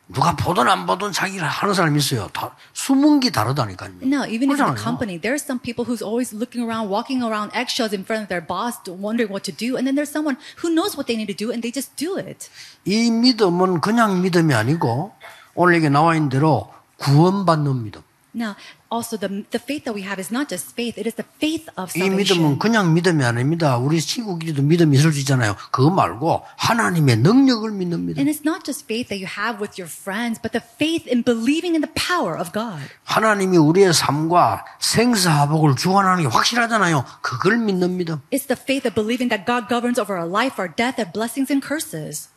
누가 0.09 0.35
보든 0.35 0.67
안 0.69 0.85
보든 0.85 1.11
자기를 1.11 1.45
하는 1.45 1.73
사람이 1.73 1.99
있어요. 1.99 2.29
다 2.31 2.55
숨은 2.73 3.19
게 3.19 3.29
다르다니까요. 3.29 3.91
Now, 4.03 4.23
even 4.25 4.49
in 4.49 4.57
the 4.57 4.75
company, 4.75 5.19
there's 5.19 5.43
some 5.43 5.59
people 5.59 5.83
who's 5.83 6.01
always 6.01 6.33
looking 6.33 6.63
around, 6.63 6.87
walking 6.89 7.23
around 7.23 7.51
eggshells 7.53 7.93
in 7.93 8.05
front 8.05 8.23
of 8.23 8.29
their 8.29 8.39
boss, 8.39 8.79
wondering 8.87 9.27
what 9.27 9.43
to 9.43 9.51
do. 9.51 9.75
And 9.75 9.83
then 9.85 9.95
there's 9.95 10.11
someone 10.11 10.37
who 10.63 10.71
knows 10.71 10.95
what 10.95 11.07
they 11.07 11.17
need 11.19 11.27
to 11.27 11.35
do 11.35 11.51
and 11.51 11.59
they 11.61 11.71
just 11.75 11.91
do 11.99 12.15
it. 12.17 12.47
이 12.85 13.11
믿음은 13.11 13.81
그냥 13.81 14.21
믿음이 14.21 14.53
아니고 14.53 15.11
오늘 15.55 15.75
여기 15.75 15.89
나와 15.89 16.15
있는 16.15 16.29
대로 16.29 16.71
구원받는 16.97 17.83
믿음. 17.83 18.01
Now, 18.36 18.56
also 18.90 19.18
the, 19.18 19.44
the 19.50 19.58
faith 19.60 19.84
that 19.84 19.92
we 19.94 20.00
have 20.08 20.18
is 20.18 20.32
not 20.32 20.48
just 20.48 20.72
faith, 20.72 20.96
it 20.96 21.06
is 21.06 21.16
the 21.16 21.26
faith 21.36 21.68
of 21.76 21.92
이 21.94 22.00
믿음은 22.08 22.24
salvation. 22.24 22.58
그냥 22.58 22.94
믿음이 22.94 23.22
아닙니다. 23.22 23.76
우리 23.76 24.00
친구끼리도 24.00 24.62
믿음이 24.62 24.96
있을 24.96 25.12
수 25.12 25.20
있잖아요. 25.20 25.54
그거 25.70 25.90
말고 25.90 26.42
하나님의 26.56 27.18
능력을 27.18 27.70
믿는 27.70 28.06
믿음. 28.06 28.18
And 28.18 28.32
it's 28.32 28.40
not 28.40 28.64
just 28.64 28.84
faith 28.88 29.08
that 29.12 29.20
you 29.20 29.28
have 29.28 29.60
with 29.60 29.76
your 29.76 29.84
friends, 29.84 30.40
but 30.40 30.56
the 30.56 30.64
faith 30.64 31.04
in 31.06 31.22
believing 31.22 31.76
in 31.76 31.84
the 31.84 31.92
power 31.92 32.40
of 32.40 32.52
God. 32.56 32.80
하나님이 33.04 33.58
우리의 33.58 33.92
삶과 33.92 34.64
생사화복을 34.80 35.76
주관하는 35.76 36.22
게 36.22 36.28
확실하잖아요. 36.32 37.04
그걸 37.20 37.58
믿는 37.58 37.98
믿음. 37.98 38.22
It's 38.32 38.48
the 38.48 38.56
faith 38.56 38.88
of 38.88 38.94
believing 38.94 39.28
that 39.28 39.44
God 39.44 39.68
governs 39.68 40.00
over 40.00 40.16
our 40.16 40.24
life, 40.24 40.56
our 40.56 40.72
death, 40.72 40.96
our 40.96 41.12
blessings 41.12 41.52
and 41.52 41.60
curses. 41.60 42.30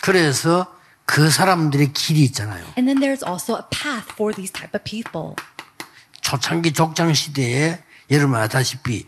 그래서 0.00 0.75
그 1.07 1.31
사람들의 1.31 1.93
길이 1.93 2.23
있잖아요. 2.25 2.63
And 2.77 2.85
then 2.85 2.99
there's 2.99 3.25
also 3.25 3.55
a 3.55 3.63
path 3.71 4.13
for 4.13 4.35
these 4.35 4.51
type 4.51 4.77
of 4.77 4.83
people. 4.83 5.33
초창기 6.21 6.73
족장 6.73 7.13
시대에 7.13 7.81
여러분 8.11 8.35
아다시피 8.35 9.05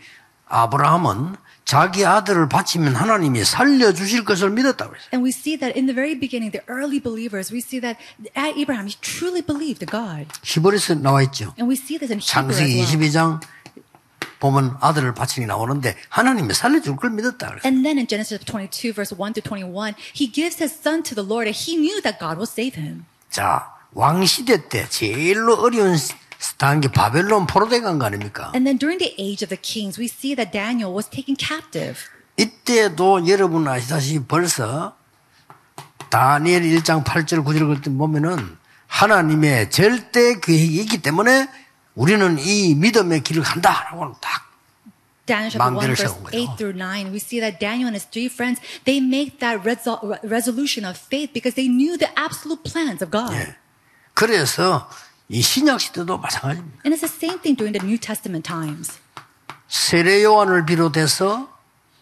아브라함은 0.48 1.36
자기 1.64 2.04
아들을 2.04 2.48
바치면 2.48 2.96
하나님이 2.96 3.44
살려 3.44 3.92
주실 3.92 4.24
것을 4.24 4.50
믿었다고 4.50 4.96
했어요. 4.96 5.10
And 5.12 5.22
we 5.22 5.30
see 5.30 5.56
that 5.60 5.78
in 5.78 5.86
the 5.86 5.94
very 5.94 6.18
beginning, 6.18 6.50
the 6.50 6.64
early 6.66 6.98
believers, 6.98 7.52
we 7.52 7.60
see 7.60 7.78
that 7.80 8.00
at 8.34 8.58
Abraham, 8.58 8.88
he 8.88 8.96
truly 9.00 9.44
believed 9.44 9.86
God. 9.86 10.26
히브리서 10.42 10.96
나와 10.96 11.22
있죠. 11.28 11.54
And 11.60 11.70
we 11.70 11.76
see 11.76 12.00
this 12.00 12.10
in 12.10 12.18
Hebrew 12.18 12.50
창세기 12.50 12.80
as 12.80 12.96
well. 13.14 13.38
22장 13.38 13.40
보면 14.40 14.76
아들을 14.80 15.14
바치니 15.14 15.46
나오는데 15.46 15.96
하나님이 16.08 16.54
살려줄 16.54 16.96
걸 16.96 17.10
믿었다 17.10 17.48
그랬어요. 17.48 17.62
And 17.64 17.84
then 17.84 17.98
in 17.98 18.08
Genesis 18.08 18.42
22, 18.44 18.92
verse 18.92 19.14
1 19.14 19.34
to 19.34 19.42
21, 19.42 19.94
he 20.16 20.32
gives 20.32 20.58
his 20.58 20.74
son 20.74 21.02
to 21.04 21.14
the 21.14 21.22
Lord 21.22 21.46
and 21.46 21.54
he 21.54 21.76
knew 21.76 22.02
that 22.02 22.18
God 22.18 22.40
will 22.40 22.48
save 22.48 22.74
him. 22.80 23.04
자, 23.30 23.76
왕 23.92 24.24
시대 24.24 24.68
때 24.68 24.88
제일로 24.88 25.54
어려운 25.60 25.96
단계 26.56 26.88
바벨론 26.88 27.46
포로대 27.46 27.80
간거 27.80 28.06
아닙니까? 28.06 28.50
And 28.54 28.64
then 28.64 28.78
during 28.78 28.98
the 28.98 29.14
age 29.20 29.44
of 29.44 29.52
the 29.52 29.60
kings, 29.60 30.00
we 30.00 30.08
see 30.08 30.34
that 30.34 30.50
Daniel 30.50 30.90
was 30.90 31.08
taken 31.08 31.36
captive. 31.38 32.00
이때도 32.36 33.28
여러분 33.28 33.68
아시다시피 33.68 34.24
벌써 34.26 34.96
다니엘 36.08 36.62
1장 36.62 37.04
8절 37.04 37.44
9절 37.44 37.74
그때 37.74 37.90
보면은 37.94 38.56
하나님의 38.86 39.70
절대 39.70 40.40
계획이 40.40 40.80
있기 40.82 41.02
때문에 41.02 41.48
우리는 42.00 42.38
이 42.38 42.74
믿음의 42.76 43.22
길을 43.22 43.42
간다라고는 43.42 44.14
딱 44.22 44.48
Daniel 45.26 45.50
chapter 45.52 45.68
1, 45.68 45.74
망대를 45.74 45.94
verse 45.96 46.16
세운 46.16 46.24
거예요. 46.24 46.46
8 46.48 46.56
through 46.56 46.72
9, 46.78 47.12
we 47.12 47.20
see 47.20 47.40
that 47.44 47.60
Daniel 47.60 47.92
and 47.92 47.94
his 47.94 48.08
three 48.08 48.32
friends, 48.32 48.56
they 48.88 49.04
make 49.04 49.38
that 49.44 49.60
resol- 49.60 50.00
re- 50.00 50.18
resolution 50.24 50.88
of 50.88 50.96
faith 50.96 51.36
because 51.36 51.54
they 51.60 51.68
knew 51.68 52.00
the 52.00 52.08
absolute 52.16 52.64
plans 52.64 53.04
of 53.04 53.12
God. 53.12 53.36
예. 53.36 53.54
그래서 54.14 54.88
이 55.28 55.42
신약 55.42 55.78
시대도 55.78 56.16
마찬가지입니다. 56.16 56.80
And 56.88 56.96
it's 56.96 57.04
the 57.04 57.12
same 57.12 57.36
thing 57.38 57.52
during 57.54 57.76
the 57.76 57.84
New 57.84 58.00
Testament 58.00 58.48
times. 58.48 58.96
세례 59.68 60.24
요한을 60.24 60.64
비롯해서 60.64 61.52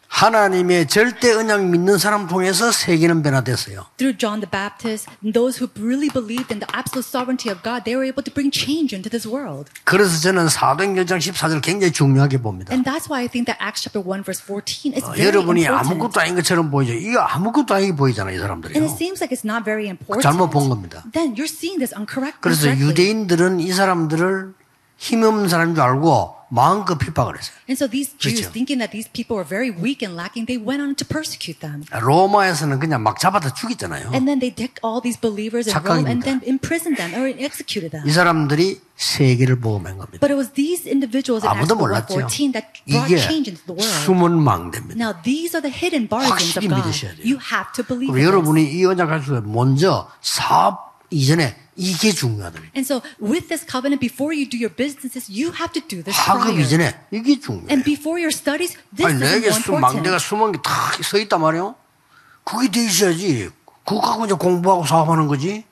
하나님의 0.09 0.89
절대 0.89 1.33
언약 1.33 1.67
믿는 1.67 1.99
사람 1.99 2.27
통해서 2.27 2.73
세계는 2.73 3.23
변화됐어요. 3.23 3.87
Through 3.99 4.19
John 4.19 4.41
the 4.41 4.51
Baptist, 4.51 5.07
those 5.23 5.61
who 5.61 5.69
really 5.79 6.09
believed 6.11 6.49
in 6.51 6.59
the 6.59 6.67
absolute 6.73 7.07
sovereignty 7.07 7.53
of 7.53 7.63
God, 7.63 7.85
they 7.85 7.95
were 7.95 8.09
able 8.09 8.25
to 8.25 8.33
bring 8.33 8.51
change 8.51 8.97
into 8.97 9.11
this 9.13 9.29
world. 9.29 9.71
그래서 9.85 10.19
저는 10.19 10.49
사도행전 10.49 11.07
14절 11.21 11.61
굉장히 11.63 11.93
중요하게 11.93 12.41
봅니다. 12.41 12.73
And 12.73 12.89
that's 12.89 13.07
why 13.07 13.21
I 13.23 13.29
think 13.29 13.47
that 13.47 13.61
Acts 13.63 13.85
chapter 13.85 14.01
1 14.01 14.25
verse 14.25 14.41
14 14.43 14.97
is 14.97 15.05
어, 15.05 15.13
very 15.13 15.29
여러분이 15.29 15.63
important. 15.69 15.77
아무것도 15.93 16.21
아닌 16.21 16.35
것처럼 16.35 16.71
보이죠. 16.73 16.95
이거 16.95 17.21
아무것도 17.21 17.75
아니게 17.75 17.95
보이잖아요, 17.95 18.33
이 18.35 18.41
And 18.41 18.43
사람들이요. 18.43 18.83
it 18.83 18.91
seems 18.97 19.21
like 19.23 19.31
it's 19.31 19.45
not 19.47 19.63
very 19.63 19.87
important. 19.93 20.25
잘못 20.25 20.49
본 20.51 20.69
겁니다. 20.73 21.05
Then 21.13 21.37
you're 21.37 21.45
seeing 21.47 21.79
this 21.79 21.93
incorrect. 21.95 22.41
그래서 22.41 22.67
incorrectly. 22.67 22.91
유대인들은 22.91 23.61
이 23.61 23.71
사람들을 23.71 24.55
힘없는 24.97 25.49
사람인 25.49 25.75
줄 25.77 25.85
알고 25.85 26.35
마음껏 26.50 26.98
핍박을 26.98 27.38
했어요. 27.38 27.56
And 27.68 27.74
so 27.74 27.90
these 27.90 28.14
Jews, 28.20 28.46
그렇죠. 28.46 28.54
thinking 28.54 28.78
that 28.78 28.92
these 28.94 29.10
people 29.10 29.38
were 29.42 29.48
very 29.48 29.74
weak 29.74 30.06
and 30.06 30.14
lacking, 30.14 30.46
they 30.46 30.62
went 30.62 30.82
on 30.84 30.94
to 30.96 31.06
persecute 31.08 31.60
them. 31.60 31.82
로마에서는 31.90 32.80
그냥 32.80 33.02
막 33.02 33.18
잡아다 33.20 33.54
죽였잖아요. 33.54 34.14
And 34.14 34.30
then 34.30 34.38
they 34.40 34.54
took 34.54 34.78
all 34.86 35.02
these 35.02 35.18
believers 35.20 35.66
in 35.66 35.74
Rome 35.74 36.06
and 36.06 36.22
착각입니다. 36.22 36.26
then 36.26 36.40
imprisoned 36.46 36.98
them 37.02 37.18
or 37.18 37.26
executed 37.42 37.90
them. 37.90 38.06
이 38.06 38.12
사람들이 38.14 38.82
세계를 38.96 39.60
보험한 39.60 39.98
겁니다. 39.98 40.22
But 40.22 40.30
it 40.30 40.38
was 40.38 40.54
these 40.54 40.86
individuals 40.86 41.42
in 41.42 41.50
Acts 41.50 41.66
아무도 41.66 41.76
몰랐죠. 41.76 42.14
14 42.14 42.54
that 42.54 42.70
brought 42.86 43.10
이게 43.10 43.18
change 43.18 43.50
into 43.50 43.66
the 43.66 43.74
world. 43.74 44.06
숨은 44.06 44.38
망대입니다. 44.38 44.94
Now 44.94 45.18
these 45.26 45.58
are 45.58 45.66
the 45.66 45.74
hidden 45.74 46.06
bargains 46.08 46.54
of 46.54 46.62
확실히 46.62 46.70
God. 46.70 46.86
믿으셔야 46.86 47.12
돼요. 47.18 47.26
You 47.26 47.42
have 47.42 47.74
to 47.74 47.82
believe 47.82 48.14
그리고 48.14 48.22
in 48.22 48.22
this. 48.22 48.30
여러분이 48.30 48.60
이 48.70 48.86
언약할 48.86 49.26
때 49.26 49.42
먼저 49.42 50.06
사업 50.22 50.87
이전에 51.11 51.57
이게 51.77 52.13
중요하더래요. 52.13 52.71
And 52.77 52.85
so 52.85 53.01
with 53.23 53.49
this 53.49 53.65
covenant, 53.65 54.01
before 54.01 54.35
you 54.35 54.49
do 54.49 54.59
your 54.59 54.75
businesses, 54.75 55.31
you 55.31 55.53
have 55.55 55.73
to 55.73 55.81
do 55.81 56.03
this 56.03 56.17
학업 56.19 56.51
prior. 56.51 56.61
이전에 56.61 56.95
이게 57.11 57.39
중요해요. 57.41 57.69
And 57.71 57.85
before 57.85 58.21
your 58.21 58.35
studies, 58.35 58.77
this 58.95 59.07
아니 59.07 59.15
is 59.15 59.25
내게 59.25 59.47
more 59.49 59.63
수, 59.63 59.73
망대가 59.73 60.19
important. 60.19 60.25
숨은 60.29 60.53
게다서 60.53 61.19
있단 61.19 61.41
말이에요. 61.41 61.77
그게 62.45 62.71
돼 62.71 62.85
있어야지. 62.85 63.51
그거 63.85 64.01
갖고 64.01 64.27
이제 64.27 64.35
공부하고 64.35 64.85
사업하는 64.85 65.29
거지. 65.29 65.65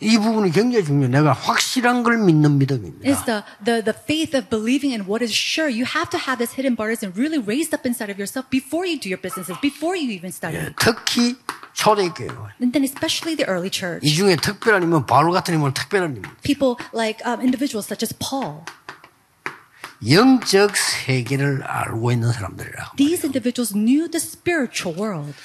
이 0.00 0.18
부분이 0.18 0.50
굉장히 0.52 0.84
중요해요. 0.84 1.08
내가 1.08 1.32
확실한 1.32 2.02
걸 2.02 2.18
믿는 2.18 2.58
믿음입니다. 2.58 3.08
Is 3.08 3.24
the, 3.24 3.42
the, 3.64 3.82
the 3.82 3.96
faith 3.96 4.36
of 4.36 4.50
believing 4.50 4.92
in 4.92 5.08
what 5.08 5.24
is 5.24 5.32
sure. 5.32 5.72
You 5.72 5.86
have 5.88 6.10
to 6.10 6.20
have 6.20 6.36
this 6.36 6.52
hidden 6.52 6.76
bargains 6.76 7.08
really 7.16 7.38
raised 7.40 7.72
up 7.72 7.86
inside 7.88 8.12
of 8.12 8.20
yourself 8.20 8.50
before 8.50 8.84
you 8.84 9.00
do 9.00 9.08
your 9.08 9.20
businesses, 9.20 9.56
before 9.62 9.96
you 9.96 10.12
even 10.12 10.28
study. 10.32 10.58
예, 10.58 10.74
특히 10.76 11.36
초대교회. 11.75 12.55
And 12.61 12.71
then 12.73 12.83
especially 12.83 13.35
the 13.35 13.47
early 13.49 13.69
church. 13.69 14.05
이 14.05 14.13
중에 14.13 14.35
특별한 14.35 14.83
인물, 14.83 15.05
바울 15.05 15.31
같은 15.31 15.53
인물 15.53 15.73
특별한 15.73 16.15
인물. 16.15 16.31
People 16.43 16.75
like 16.93 17.21
um, 17.25 17.41
individuals 17.41 17.85
such 17.87 18.03
as 18.03 18.13
Paul. 18.19 18.65
영적 20.07 20.75
세계를 20.75 21.63
알고 21.63 22.11
있는 22.11 22.31
사람들이라고. 22.31 22.95
These 22.97 23.23
individuals 23.25 23.73
knew 23.73 24.09
the 24.09 24.19
spiritual 24.19 24.97
world. 24.97 25.35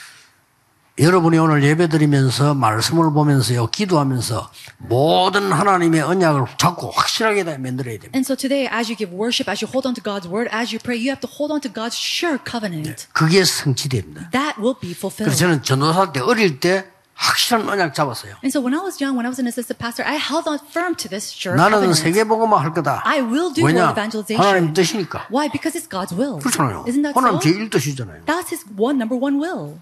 여러분이 0.99 1.37
오늘 1.37 1.63
예배 1.63 1.87
드리면서 1.87 2.53
말씀을 2.53 3.13
보면서요, 3.13 3.67
기도하면서 3.67 4.51
모든 4.77 5.51
하나님의 5.51 6.01
언약을 6.01 6.45
잡고 6.57 6.91
확실하게 6.91 7.45
다 7.45 7.51
만들어야 7.57 7.95
됩니다. 7.95 8.11
And 8.13 8.25
so 8.27 8.35
today, 8.35 8.67
as 8.67 8.91
you 8.91 8.97
give 8.97 9.15
worship, 9.15 9.49
as 9.49 9.63
you 9.63 9.71
hold 9.71 9.87
on 9.87 9.95
to 9.95 10.03
God's 10.03 10.27
word, 10.27 10.51
as 10.53 10.75
you 10.75 10.79
pray, 10.83 10.99
you 10.99 11.09
have 11.09 11.21
to 11.21 11.31
hold 11.31 11.49
on 11.51 11.61
to 11.61 11.71
God's 11.71 11.95
sure 11.95 12.37
covenant. 12.43 13.07
그게 13.13 13.43
성취됩니다. 13.45 14.29
That 14.31 14.59
will 14.59 14.75
be 14.77 14.91
fulfilled. 14.91 15.31
그래서 15.31 15.39
저는 15.39 15.63
전도사 15.63 16.11
때 16.11 16.19
어릴 16.19 16.59
때 16.59 16.85
확실한 17.15 17.69
언약 17.69 17.95
잡았어요. 17.95 18.35
And 18.43 18.51
so 18.51 18.59
when 18.59 18.75
I 18.75 18.83
was 18.83 19.01
young, 19.01 19.15
when 19.15 19.25
I 19.25 19.31
was 19.31 19.39
an 19.39 19.47
assistant 19.47 19.79
pastor, 19.79 20.03
I 20.03 20.19
held 20.19 20.49
on 20.49 20.59
firm 20.59 20.93
to 20.99 21.07
this 21.07 21.31
sure 21.31 21.55
나는. 21.55 21.93
세계복음만 21.93 22.59
할 22.59 22.73
거다. 22.73 23.01
I 23.05 23.21
will 23.23 23.53
do 23.53 23.63
왜냐? 23.63 23.95
evangelization. 23.95 24.43
하나님 24.43 24.73
뜻이니까. 24.73 25.31
Why? 25.31 25.47
Because 25.47 25.71
it's 25.73 25.87
God's 25.87 26.11
will. 26.11 26.43
그렇잖아요. 26.43 26.83
Isn't 26.83 27.07
that 27.07 27.15
하나님 27.15 27.39
so? 27.39 27.47
제1 27.47 27.71
뜻이잖아요. 27.71 28.25
That's 28.25 28.51
his 28.51 28.65
one 28.75 28.99
number 28.99 29.15
one 29.15 29.39
will. 29.39 29.79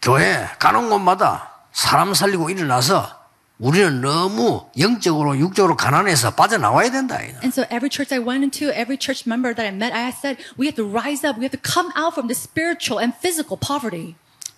교회 0.00 0.48
가는 0.58 0.88
곳마다 0.88 1.50
사람 1.72 2.14
살리고 2.14 2.50
일어나서 2.50 3.18
우리는 3.58 4.00
너무 4.00 4.70
영적으로 4.78 5.36
육적으로 5.36 5.76
가난해서 5.76 6.34
빠져나와야 6.34 6.90
된다. 6.90 7.18
And 7.18 7.48
so 7.48 7.64
every 7.64 7.90
church 7.90 8.14
I 8.14 8.20
went 8.20 8.44
into, 8.44 8.70
every 8.70 8.96
church 8.96 9.24
member 9.26 9.54
that 9.54 9.66
I 9.66 9.74
met, 9.74 9.92
I 9.92 10.10
said, 10.10 10.38
we 10.56 10.66
have 10.66 10.76
to 10.76 10.86
rise 10.86 11.26
up. 11.26 11.38
We 11.38 11.44
have 11.44 11.58
to 11.58 11.62
come 11.62 11.90
out 11.98 12.14
from 12.14 12.28
the 12.28 12.38
spiritual 12.38 13.02
and 13.02 13.14
physical 13.18 13.58
poverty. 13.58 14.14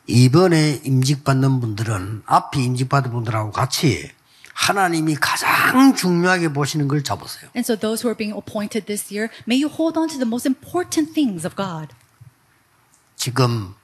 이번에 0.06 0.80
임직받는 0.84 1.60
분들은 1.60 2.24
앞에 2.26 2.60
임직받은 2.60 3.10
분들하고 3.10 3.52
같이 3.52 4.10
하나님이 4.52 5.14
가장 5.14 5.94
중요하게 5.94 6.52
보시는 6.52 6.86
걸 6.86 7.02
잡으세요. 7.02 7.48
And 7.56 7.64
so 7.64 7.76
those 7.76 8.04
who 8.04 8.12
are 8.12 8.16
being 8.16 8.36
appointed 8.36 8.84
this 8.84 9.08
year, 9.14 9.32
may 9.48 9.56
you 9.56 9.72
hold 9.72 9.98
on 9.98 10.08
to 10.08 10.18
the 10.18 10.28
most 10.28 10.46
important 10.46 11.14
things 11.14 11.46
of 11.46 11.56
God. 11.56 11.94
지금 13.16 13.74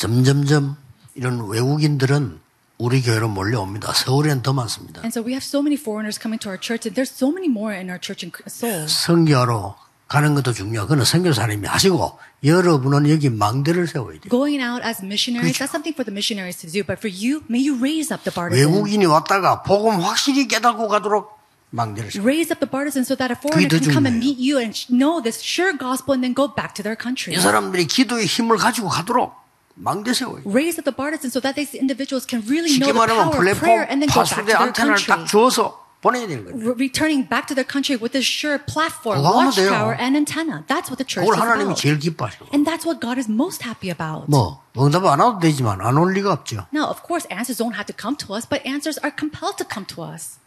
점점점 0.00 0.78
이런 1.14 1.46
외국인들은 1.46 2.40
우리 2.78 3.02
교회로 3.02 3.28
몰려옵니다. 3.28 3.92
서울엔 3.92 4.40
더 4.40 4.54
많습니다. 4.54 5.02
And 5.02 5.12
so 5.12 5.20
we 5.20 5.32
have 5.36 5.44
so 5.44 5.60
many 5.60 5.76
foreigners 5.76 6.18
coming 6.18 6.40
to 6.40 6.48
our 6.48 6.56
church, 6.56 6.88
and 6.88 6.96
there's 6.96 7.12
so 7.12 7.28
many 7.28 7.52
more 7.52 7.76
in 7.76 7.90
our 7.92 8.00
church 8.00 8.24
in 8.24 8.32
Seoul. 8.48 8.88
선교하러 8.88 9.76
가는 10.08 10.34
것도 10.34 10.54
중요하고 10.54 10.88
그는 10.88 11.04
선교사님이 11.04 11.68
하시고 11.68 12.18
여러분은 12.42 13.10
여기 13.10 13.28
망대를 13.28 13.86
세워야 13.88 14.24
돼요. 14.24 14.30
Going 14.32 14.64
out 14.64 14.80
as 14.80 15.04
missionaries, 15.04 15.52
그렇죠. 15.52 15.68
that's 15.68 15.76
something 15.76 15.92
for 15.92 16.08
the 16.08 16.16
missionaries 16.16 16.56
to 16.64 16.72
do. 16.72 16.80
But 16.80 16.96
for 16.96 17.12
you, 17.12 17.44
may 17.52 17.60
you 17.60 17.76
raise 17.76 18.08
up 18.08 18.24
the 18.24 18.32
partisan. 18.32 18.56
외국인이 18.56 19.04
왔다가 19.04 19.60
복음 19.60 20.00
확실히 20.00 20.48
깨닫고 20.48 20.88
가도록 20.88 21.28
망대를 21.76 22.08
세워. 22.08 22.24
Raise 22.24 22.48
up 22.48 22.64
the 22.64 22.70
partisan 22.72 23.04
so 23.04 23.12
that 23.20 23.28
a 23.28 23.36
foreigner 23.36 23.68
더 23.68 23.76
can 23.76 23.92
come 23.92 24.08
and 24.08 24.16
meet 24.16 24.40
you 24.40 24.56
and 24.56 24.72
know 24.88 25.20
this 25.20 25.44
sure 25.44 25.76
gospel 25.76 26.16
and 26.16 26.24
then 26.24 26.32
go 26.32 26.48
back 26.48 26.72
to 26.72 26.80
their 26.80 26.96
country. 26.96 27.36
이 27.36 27.40
사람들이 27.44 27.84
기도의 27.84 28.24
힘을 28.24 28.56
가지고 28.56 28.88
가도록 28.88 29.36
망대 29.79 30.13
세워요. 30.13 30.41
Raise 30.45 30.79
up 30.79 30.85
the 30.87 30.95
partisan 30.95 31.29
so 31.29 31.41
that 31.41 31.55
these 31.55 31.75
individuals 31.75 32.23
can 32.25 32.39
really 32.47 32.71
know 32.79 32.87
쉽게 32.87 32.93
the 32.93 32.99
말하면 32.99 33.31
power 33.31 33.43
of 33.51 33.59
prayer 33.59 33.83
플랫폼 33.83 33.91
and 33.91 33.99
then 34.03 34.09
go 34.09 34.23
back 34.23 34.29
to 34.29 34.35
파수대 34.39 34.45
their 34.47 34.59
안테나를 34.63 34.95
country. 35.03 35.07
딱 35.11 35.25
주어서 35.27 35.85
보내야 36.05 36.27
되는 36.27 36.45
거예요. 36.45 36.55
Re- 36.55 36.77
returning 36.79 37.25
back 37.27 37.49
to 37.49 37.55
their 37.57 37.65
country 37.67 37.97
with 37.99 38.13
this 38.15 38.23
sure 38.23 38.61
platform, 38.61 39.19
그거 39.19 39.41
하면 39.41 39.51
돼요. 39.51 39.67
watchtower, 39.73 39.95
and 39.99 40.13
antenna. 40.15 40.63
That's 40.69 40.87
what 40.87 41.01
the 41.01 41.07
church 41.07 41.25
그걸 41.27 41.35
is 41.35 41.41
하나님이 41.43 41.73
about. 41.75 41.81
제일 41.81 41.97
기뻐하시고. 41.99 42.53
And 42.55 42.63
that's 42.63 42.85
what 42.87 43.01
God 43.03 43.17
is 43.19 43.25
most 43.27 43.65
happy 43.65 43.89
about. 43.91 44.29
뭐 44.29 44.61
응답 44.77 45.03
안 45.03 45.19
와도 45.19 45.39
되지만 45.43 45.81
안 45.81 45.97
올 45.97 46.13
리가 46.13 46.31
없죠. 46.31 46.67
Now, 46.71 46.87
of 46.87 47.01
course, 47.03 47.25
answers 47.33 47.57
don't 47.59 47.73
have 47.75 47.89
to 47.89 47.95
come 47.97 48.15
to 48.21 48.31
us, 48.37 48.45
but 48.47 48.61
answers 48.63 48.95
are 49.03 49.11
compelled 49.11 49.57
to 49.59 49.65
come 49.65 49.83
to 49.91 50.05
us. 50.05 50.37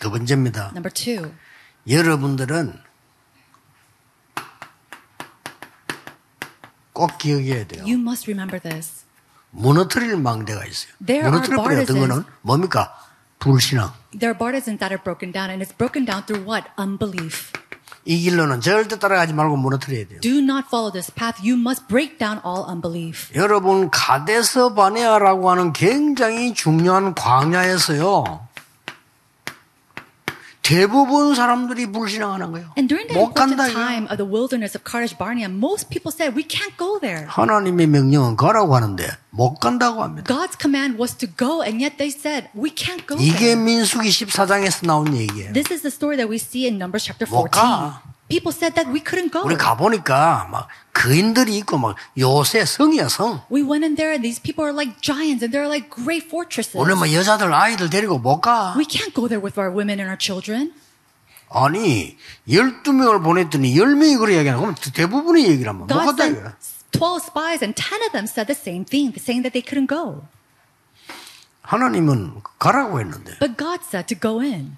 두 0.00 0.10
번째입니다. 0.10 0.72
Number 0.74 0.90
two, 0.90 1.30
여러분들은 1.86 2.80
꼭 6.99 7.17
기억해야 7.17 7.65
돼요. 7.65 7.83
you 7.87 7.95
must 7.97 8.29
remember 8.29 8.59
this. 8.59 9.05
무너뜨릴 9.51 10.17
망대가 10.17 10.65
있어요. 10.65 10.91
뻔 11.55 11.79
어떤 11.79 11.99
거는 11.99 12.23
뭡니까? 12.41 12.93
불신앙. 13.39 13.93
There 14.11 14.27
are 14.31 14.37
partisans 14.37 14.79
that 14.79 14.91
are 14.91 15.01
broken 15.01 15.31
down, 15.31 15.49
and 15.49 15.63
it's 15.63 15.71
broken 15.75 16.03
down 16.05 16.25
through 16.25 16.43
what? 16.43 16.67
Unbelief. 16.77 17.53
이 18.03 18.19
길로는 18.19 18.59
절대 18.59 18.99
따라가지 18.99 19.33
말고 19.33 19.55
무너뜨려야 19.55 20.07
돼요. 20.07 20.19
Do 20.19 20.39
not 20.39 20.67
follow 20.67 20.91
this 20.91 21.09
path. 21.13 21.39
You 21.41 21.55
must 21.57 21.87
break 21.87 22.17
down 22.17 22.41
all 22.45 22.65
unbelief. 22.67 23.31
여러분 23.33 23.89
가데스 23.89 24.73
바네아라고 24.73 25.49
하는 25.49 25.71
굉장히 25.71 26.53
중요한 26.53 27.15
광야에서요. 27.15 28.48
대부분 30.68 31.34
사람들이 31.34 31.92
불신앙하는 31.92 32.52
거예요. 32.52 32.72
And 32.78 32.88
during 32.88 33.06
the 33.08 33.14
못 33.14 33.36
important 33.36 33.56
간다. 33.56 33.68
이거. 33.68 33.76
time 33.76 34.04
of 34.08 34.16
the 34.16 34.24
wilderness 34.24 34.72
of 34.72 34.82
Kadesh 34.82 35.12
Barnea, 35.16 35.48
most 35.48 35.90
people 35.90 36.08
said, 36.08 36.32
we 36.32 36.42
can't 36.42 36.72
go 36.78 36.98
there. 36.98 37.26
하나님의 37.28 37.86
명령은 37.86 38.36
가라고 38.36 38.74
하는데 38.74 39.06
못 39.30 39.60
간다고 39.60 40.02
합니다. 40.02 40.24
God's 40.24 40.56
command 40.56 40.96
was 40.96 41.14
to 41.16 41.28
go, 41.28 41.60
and 41.60 41.84
yet 41.84 41.98
they 41.98 42.08
said, 42.08 42.48
we 42.56 42.72
can't 42.72 43.04
go 43.06 43.16
이게 43.20 43.52
there. 43.52 43.60
민수기 43.60 44.08
14장에서 44.08 44.86
나온 44.86 45.14
얘기예요. 45.14 45.52
This 45.52 45.68
is 45.72 45.82
the 45.82 45.92
story 45.92 46.16
that 46.16 46.30
we 46.32 46.40
see 46.40 46.64
in 46.64 46.80
Numbers 46.80 47.04
chapter 47.04 47.28
못 47.28 47.52
14. 47.52 47.52
가. 47.52 48.07
People 48.28 48.52
said 48.56 48.74
that 48.74 48.90
we 48.90 49.00
couldn't 49.04 49.30
go. 49.30 49.42
우리 49.44 49.56
가보니까 49.56 50.48
막 50.50 50.68
거인들이 50.94 51.58
있고 51.58 51.76
막 51.78 51.94
요새 52.18 52.64
성이야 52.64 53.08
성. 53.08 53.42
We 53.52 53.62
went 53.62 53.84
in 53.84 53.96
there, 53.96 54.12
and 54.12 54.24
these 54.24 54.40
people 54.40 54.64
are 54.64 54.72
like 54.74 55.00
giants, 55.00 55.44
and 55.44 55.52
they're 55.52 55.68
like 55.68 55.90
great 55.90 56.26
fortresses. 56.26 56.76
오늘 56.76 56.96
뭐 56.96 57.06
여자들 57.12 57.52
아이들 57.52 57.90
데리고 57.90 58.18
못 58.18 58.40
가. 58.40 58.74
We 58.76 58.86
can't 58.86 59.14
go 59.14 59.28
there 59.28 59.44
with 59.44 59.60
our 59.60 59.68
women 59.70 60.00
and 60.00 60.08
our 60.08 60.18
children. 60.18 60.72
아니 61.50 62.16
12명을 62.48 63.22
보냈더니 63.22 63.74
10명이 63.74 64.18
그래 64.18 64.38
얘기하는 64.38 64.58
그러면 64.58 64.74
대부분의 64.74 65.46
얘기를 65.46 65.68
하면 65.68 65.86
못 65.86 65.88
God 65.88 66.06
갔다 66.06 66.24
sent 66.24 66.40
이거야. 66.40 66.56
12 66.90 67.20
spies, 67.28 67.62
and 67.62 67.74
10 67.76 68.02
of 68.02 68.12
them 68.12 68.24
said 68.26 68.48
the 68.48 68.58
same 68.58 68.84
thing, 68.84 69.12
saying 69.20 69.44
that 69.44 69.52
they 69.52 69.62
couldn't 69.62 69.86
go. 69.86 70.26
하나님은 71.62 72.42
가라고 72.58 73.00
했는데 73.00 73.38
But 73.38 73.56
God 73.56 73.80
said 73.84 74.06
to 74.08 74.18
go 74.18 74.40
in. 74.40 74.76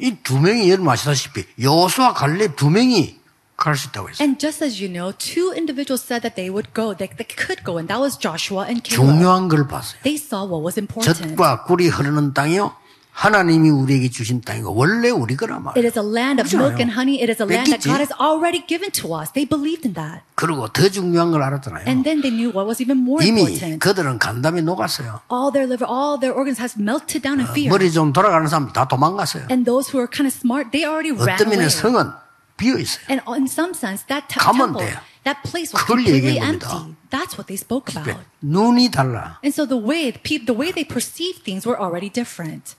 이 0.00 0.16
두 0.22 0.38
명이 0.38 0.70
여러분 0.70 0.88
아시다시피 0.88 1.44
여호수아 1.60 2.14
갈렙 2.14 2.56
두 2.56 2.70
명이 2.70 3.18
갈 3.56 3.74
수 3.76 3.88
있다고 3.88 4.08
했어요. 4.08 4.22
And 4.24 4.38
just 4.38 4.62
as 4.64 4.78
you 4.82 4.86
know, 4.92 5.10
two 5.18 5.50
individuals 5.52 6.06
said 6.06 6.22
that 6.22 6.36
they 6.36 6.46
would 6.48 6.70
go, 6.72 6.94
they, 6.94 7.10
they 7.10 7.26
could 7.26 7.64
go, 7.64 7.78
and 7.78 7.88
that 7.90 7.98
was 7.98 8.14
Joshua 8.16 8.66
and 8.70 8.82
Caleb. 8.86 9.18
중요한 9.18 9.48
걸 9.48 9.66
봤어요. 9.66 9.98
They 10.06 10.14
saw 10.14 10.46
what 10.46 10.62
was 10.62 10.78
important. 10.78 11.34
젖과 11.34 11.64
꿀이 11.64 11.88
흐르는 11.88 12.34
땅이요. 12.34 12.70
하나님이 13.17 13.69
우리에게 13.69 14.09
주신 14.09 14.41
땅이고 14.41 14.73
원래 14.73 15.09
우리 15.11 15.35
거라 15.37 15.57
It 15.57 15.63
말이에요. 15.63 15.85
is 15.85 15.99
a 15.99 16.03
land 16.05 16.41
of 16.41 16.49
그렇잖아요. 16.49 16.65
milk 16.65 16.81
and 16.81 16.91
honey. 16.97 17.21
It 17.21 17.29
is 17.29 17.37
a 17.37 17.45
land 17.45 17.69
that 17.69 17.85
뺏기지. 17.85 17.89
God 17.93 18.01
has 18.01 18.09
already 18.17 18.65
given 18.65 18.89
to 18.97 19.13
us. 19.13 19.29
They 19.37 19.45
believed 19.45 19.85
in 19.85 19.93
that. 19.93 20.25
그리고 20.33 20.67
더 20.73 20.89
중요한 20.89 21.29
걸 21.29 21.43
알았잖아요. 21.45 21.85
And 21.85 22.01
then 22.01 22.25
they 22.25 22.33
knew 22.33 22.49
what 22.49 22.65
was 22.65 22.81
even 22.81 23.05
more 23.05 23.21
이미 23.21 23.45
important. 23.45 23.77
그들은 23.85 24.17
간담이 24.17 24.63
녹았어요. 24.65 25.21
All 25.29 25.53
their 25.53 25.69
liver, 25.69 25.85
all 25.85 26.17
their 26.17 26.33
organs 26.33 26.57
has 26.57 26.73
melted 26.73 27.21
down 27.21 27.37
in 27.37 27.45
fear. 27.53 27.69
머리 27.69 27.91
좀 27.93 28.11
돌아가는 28.13 28.47
사람 28.49 28.73
다 28.73 28.87
도망갔어요. 28.89 29.45
And 29.53 29.61
those 29.61 29.93
who 29.93 30.01
are 30.01 30.09
kind 30.09 30.25
of 30.25 30.33
smart, 30.33 30.73
they 30.73 30.81
already 30.81 31.13
ran 31.13 31.37
어떤 31.37 31.53
away. 31.53 31.61
면에 31.61 31.69
성은 31.69 32.09
비어 32.57 32.81
있어요. 32.81 33.05
And 33.13 33.21
in 33.29 33.45
some 33.45 33.77
sense, 33.77 34.09
that 34.09 34.25
te- 34.25 34.41
가면 34.41 34.73
temple, 34.73 34.81
돼요. 34.89 34.97
that 35.29 35.37
place 35.45 35.69
was 35.69 35.77
그걸 35.85 36.01
completely 36.01 36.33
얘기한 36.41 36.57
겁니다. 36.57 36.81
empty. 36.81 36.97
That's 37.13 37.37
what 37.37 37.45
they 37.45 37.61
spoke 37.61 37.93
about. 37.93 38.25
눈이 38.41 38.89
달라. 38.89 39.37
And 39.45 39.53
so 39.53 39.69
the 39.69 39.77
way 39.77 40.09
pe- 40.17 40.41
the 40.41 40.57
way 40.57 40.73
they 40.73 40.81
perceived 40.81 41.45
things 41.45 41.69
were 41.69 41.77
already 41.77 42.09
different. 42.09 42.73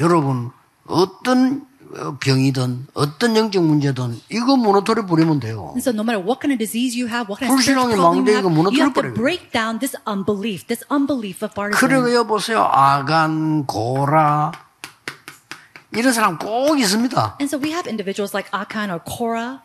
여러분 0.00 0.50
어떤 0.86 1.66
어, 1.96 2.16
병이든 2.20 2.88
어떤 2.94 3.36
영적 3.36 3.62
문제든 3.64 4.20
이거 4.28 4.56
무너뜨려 4.56 5.06
버리면 5.06 5.40
돼요. 5.40 5.72
And 5.72 5.80
so 5.80 5.90
no 5.90 6.02
matter 6.02 6.20
what 6.20 6.40
kind 6.40 6.52
of 6.52 6.58
disease 6.58 6.92
you 6.94 7.08
have, 7.08 7.28
what 7.32 7.40
kind 7.40 7.48
of 7.48 7.60
spiritual 7.60 7.96
problem 7.96 8.26
you 8.28 8.34
have, 8.36 8.44
you 8.44 8.82
have 8.84 8.94
to 8.94 9.14
break 9.14 9.52
down 9.52 9.78
this 9.80 9.96
unbelief, 10.06 10.66
this 10.66 10.84
unbelief 10.92 11.42
of 11.42 11.54
그리고 11.54 12.04
partisan. 12.04 12.12
여보세요 12.12 12.62
아간 12.62 13.64
고라 13.64 14.52
이런 15.92 16.12
사람 16.12 16.38
꼭 16.38 16.78
있습니다. 16.78 17.36
And 17.40 17.48
so 17.48 17.56
we 17.56 17.72
have 17.72 17.88
individuals 17.88 18.34
like 18.36 18.50
Akan 18.52 18.90
or 18.92 19.00
Korah 19.00 19.60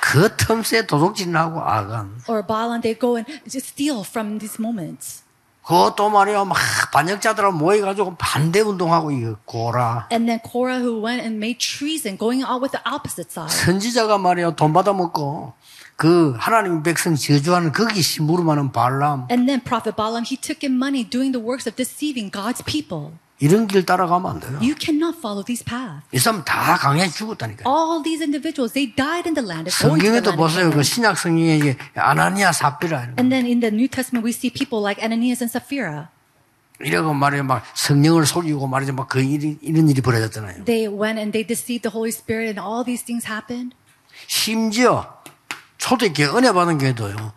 그 0.00 0.34
틈새 0.36 0.86
도둑질하고 0.86 1.60
아간 1.60 2.16
or 2.28 2.42
Balaam, 2.42 2.80
they 2.80 2.96
go 2.98 3.16
and 3.16 3.28
just 3.44 3.76
steal 3.76 4.02
from 4.02 4.38
these 4.38 4.58
moments. 4.58 5.25
그것도 5.66 6.10
말이야 6.10 6.44
막 6.44 6.56
반역자들하고 6.92 7.56
모여가지고 7.56 8.14
반대 8.16 8.60
운동하고 8.60 9.10
이거 9.10 9.36
고라 9.44 10.06
And 10.12 10.28
then 10.28 10.40
Korah 10.40 10.78
who 10.78 11.04
went 11.04 11.20
and 11.22 11.36
made 11.38 11.58
treason, 11.58 12.16
going 12.16 12.44
out 12.44 12.62
with 12.62 12.70
the 12.70 12.82
opposite 12.86 13.32
side. 13.32 13.50
선지자가 13.50 14.16
말이야 14.18 14.52
돈 14.54 14.72
받아 14.72 14.92
먹고 14.92 15.54
그 15.96 16.36
하나님 16.38 16.84
백성 16.84 17.16
저주하는 17.16 17.72
거기 17.72 18.00
심부름하는 18.00 18.70
발람 18.70 19.26
And 19.28 19.48
then 19.48 19.60
Prophet 19.60 19.96
Balaam, 19.96 20.24
he 20.24 20.36
took 20.36 20.62
in 20.62 20.76
money 20.76 21.02
doing 21.02 21.32
the 21.32 21.42
works 21.44 21.66
of 21.66 21.74
deceiving 21.74 22.30
God's 22.30 22.62
people. 22.62 23.18
이런 23.38 23.66
길 23.66 23.84
따라가면 23.84 24.30
안 24.30 24.40
돼요. 24.40 24.52
You 24.62 24.74
cannot 24.78 25.18
follow 25.18 25.44
these 25.44 25.64
paths. 25.64 26.06
이 26.12 26.18
사람 26.18 26.44
다 26.44 26.76
강해 26.76 27.08
죽었다니까요. 27.08 27.68
All 27.68 28.02
these 28.02 28.22
individuals, 28.22 28.72
they 28.72 28.94
died 28.94 29.28
in 29.28 29.34
the 29.34 29.44
land 29.44 29.68
of 29.68 29.76
성경에도 29.76 30.34
보세요. 30.36 30.70
그. 30.70 30.82
신약 30.82 31.18
성경에 31.18 31.56
이게 31.56 31.76
아나니아 31.94 32.50
거. 32.52 33.20
And 33.20 33.28
then 33.28 33.44
in 33.44 33.60
the 33.60 33.70
New 33.70 33.88
Testament, 33.88 34.24
we 34.24 34.32
see 34.32 34.50
people 34.50 34.80
like 34.80 35.02
Ananias 35.02 35.42
and 35.44 35.50
Sapphira. 35.50 36.08
이러고 36.80 37.14
말이야 37.14 37.42
막 37.42 37.62
성령을 37.74 38.26
속이고 38.26 38.66
말이죠 38.66 38.92
막그 38.92 39.22
일이 39.22 39.56
이런 39.62 39.88
일이 39.88 40.00
벌어졌잖아요. 40.00 40.64
They 40.64 40.88
went 40.88 41.18
and 41.18 41.32
they 41.32 41.46
deceived 41.46 41.88
the 41.88 41.92
Holy 41.92 42.12
Spirit, 42.12 42.56
and 42.56 42.60
all 42.60 42.84
these 42.84 43.04
things 43.04 43.26
happened. 43.28 43.76
심지어 44.26 45.20
초대교회 45.78 46.36
은혜 46.36 46.52
받은 46.52 46.78
교회도요. 46.78 47.32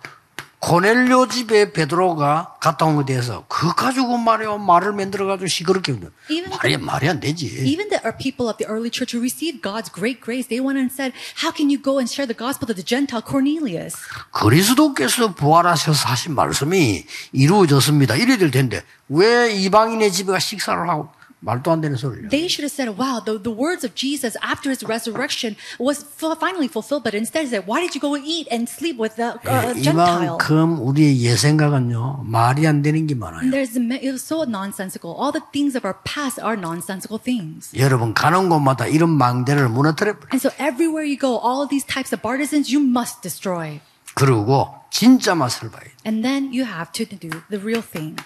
고넬료 0.60 1.30
집에 1.30 1.72
베드로가 1.72 2.56
갔다 2.60 2.86
온 2.86 2.96
것에 2.98 3.06
대해서 3.06 3.46
그거 3.48 3.74
가지고 3.74 4.18
말이야 4.18 4.58
말을 4.58 4.92
만들어 4.92 5.26
가지고 5.26 5.48
시끄럽게 5.48 5.94
웃는. 5.94 6.12
Even 6.30 6.50
말이 6.52 6.78
말이 6.78 7.10
안 7.10 7.20
되지. 7.22 7.46
Even 7.66 7.88
the 7.88 8.02
uh, 8.04 8.12
people 8.20 8.50
of 8.50 8.58
the 8.58 8.68
early 8.70 8.92
church 8.92 9.16
who 9.16 9.24
received 9.24 9.62
God's 9.62 9.90
great 9.90 10.20
grace, 10.20 10.48
they 10.50 10.60
went 10.60 10.78
and 10.78 10.92
said, 10.92 11.16
How 11.40 11.56
can 11.56 11.72
you 11.72 11.82
go 11.82 11.98
and 11.98 12.12
share 12.12 12.28
the 12.28 12.36
gospel 12.36 12.68
to 12.68 12.76
the 12.76 12.84
Gentile 12.84 13.24
Cornelius? 13.24 13.96
그리스도께서 14.32 15.34
부활하셔서 15.34 16.10
하신 16.10 16.36
말씀이 16.36 17.06
이루어졌습니다. 17.32 18.16
이래야 18.16 18.38
될 18.38 18.52
텐데 18.52 18.84
왜 19.08 19.52
이방인의 19.56 20.12
집에 20.12 20.34
가 20.34 20.40
식사를 20.40 20.78
하고 20.90 21.10
말도 21.45 21.71
안 21.71 21.81
되는 21.83 21.97
소리를. 21.97 22.31
They 22.31 22.49
should 22.49 22.65
have 22.65 22.73
said, 22.73 22.97
Wow, 22.97 23.21
the, 23.21 23.37
the 23.37 23.53
words 23.53 23.85
of 23.85 23.95
Jesus 23.95 24.35
after 24.41 24.71
his 24.73 24.81
resurrection 24.83 25.57
was 25.79 26.03
fu- 26.03 26.35
finally 26.41 26.69
fulfilled. 26.69 27.05
But 27.05 27.13
instead, 27.13 27.45
they 27.47 27.61
said, 27.61 27.69
Why 27.69 27.85
did 27.85 27.95
you 27.95 28.01
go 28.01 28.17
eat 28.17 28.49
and 28.51 28.65
sleep 28.65 28.97
with 28.97 29.17
the 29.17 29.37
uh, 29.45 29.75
Gentile? 29.77 30.41
이만큼 30.41 30.81
우리의 30.81 31.21
예생각은요 31.21 32.25
말이 32.25 32.67
안 32.67 32.81
되는 32.81 33.07
게 33.07 33.15
많아요. 33.15 33.51
There's, 33.51 33.77
it 33.77 34.09
was 34.11 34.25
so 34.25 34.45
nonsensical. 34.49 35.13
All 35.13 35.33
the 35.33 35.45
things 35.53 35.77
of 35.77 35.85
our 35.85 36.01
past 36.09 36.41
are 36.41 36.57
nonsensical 36.57 37.21
things. 37.21 37.77
여러분 37.77 38.15
가는 38.15 38.49
곳마다 38.49 38.87
이런 38.87 39.11
망대를 39.11 39.69
무너뜨려 39.69 40.17
버려. 40.19 40.29
And 40.33 40.41
so 40.41 40.49
everywhere 40.57 41.05
you 41.05 41.19
go, 41.21 41.37
all 41.37 41.61
of 41.61 41.69
these 41.69 41.85
types 41.85 42.17
of 42.17 42.23
partisans, 42.23 42.73
you 42.73 42.81
must 42.81 43.21
destroy. 43.21 43.81
그리고 44.15 44.73
진짜 44.91 45.35
맛을 45.35 45.71
봐야 45.71 45.83
돼. 45.85 45.91
And 46.07 46.23
then 46.23 46.55
you 46.55 46.65
have 46.65 46.93
to 46.93 47.05
do 47.05 47.29
the 47.51 47.61
real 47.61 47.83
thing. 47.83 48.17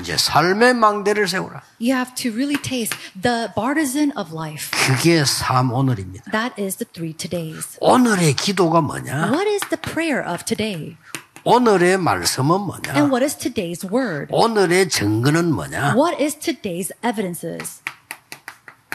이제 0.00 0.16
삶의 0.16 0.74
망대를 0.74 1.28
세우라. 1.28 1.62
You 1.80 1.94
have 1.94 2.14
to 2.16 2.30
really 2.30 2.60
taste 2.60 2.96
the 3.20 3.48
partisan 3.54 4.12
of 4.16 4.32
life. 4.34 4.70
그게 4.86 5.24
삶 5.24 5.72
오늘입니다. 5.72 6.30
That 6.32 6.60
is 6.60 6.76
the 6.76 6.88
three 6.92 7.12
todays. 7.14 7.78
오늘의 7.80 8.34
기도가 8.34 8.80
뭐냐? 8.80 9.30
What 9.30 9.48
is 9.48 9.60
the 9.68 9.80
prayer 9.80 10.26
of 10.26 10.44
today? 10.44 10.96
오늘의 11.44 11.98
말씀은 11.98 12.60
뭐냐? 12.60 12.94
And 12.94 13.12
what 13.12 13.22
is 13.22 13.36
today's 13.36 13.84
word? 13.84 14.26
오늘의 14.30 14.88
증거는 14.88 15.52
뭐냐? 15.52 15.94
What 15.94 16.20
is 16.22 16.38
today's 16.38 16.90
evidences? 17.02 17.83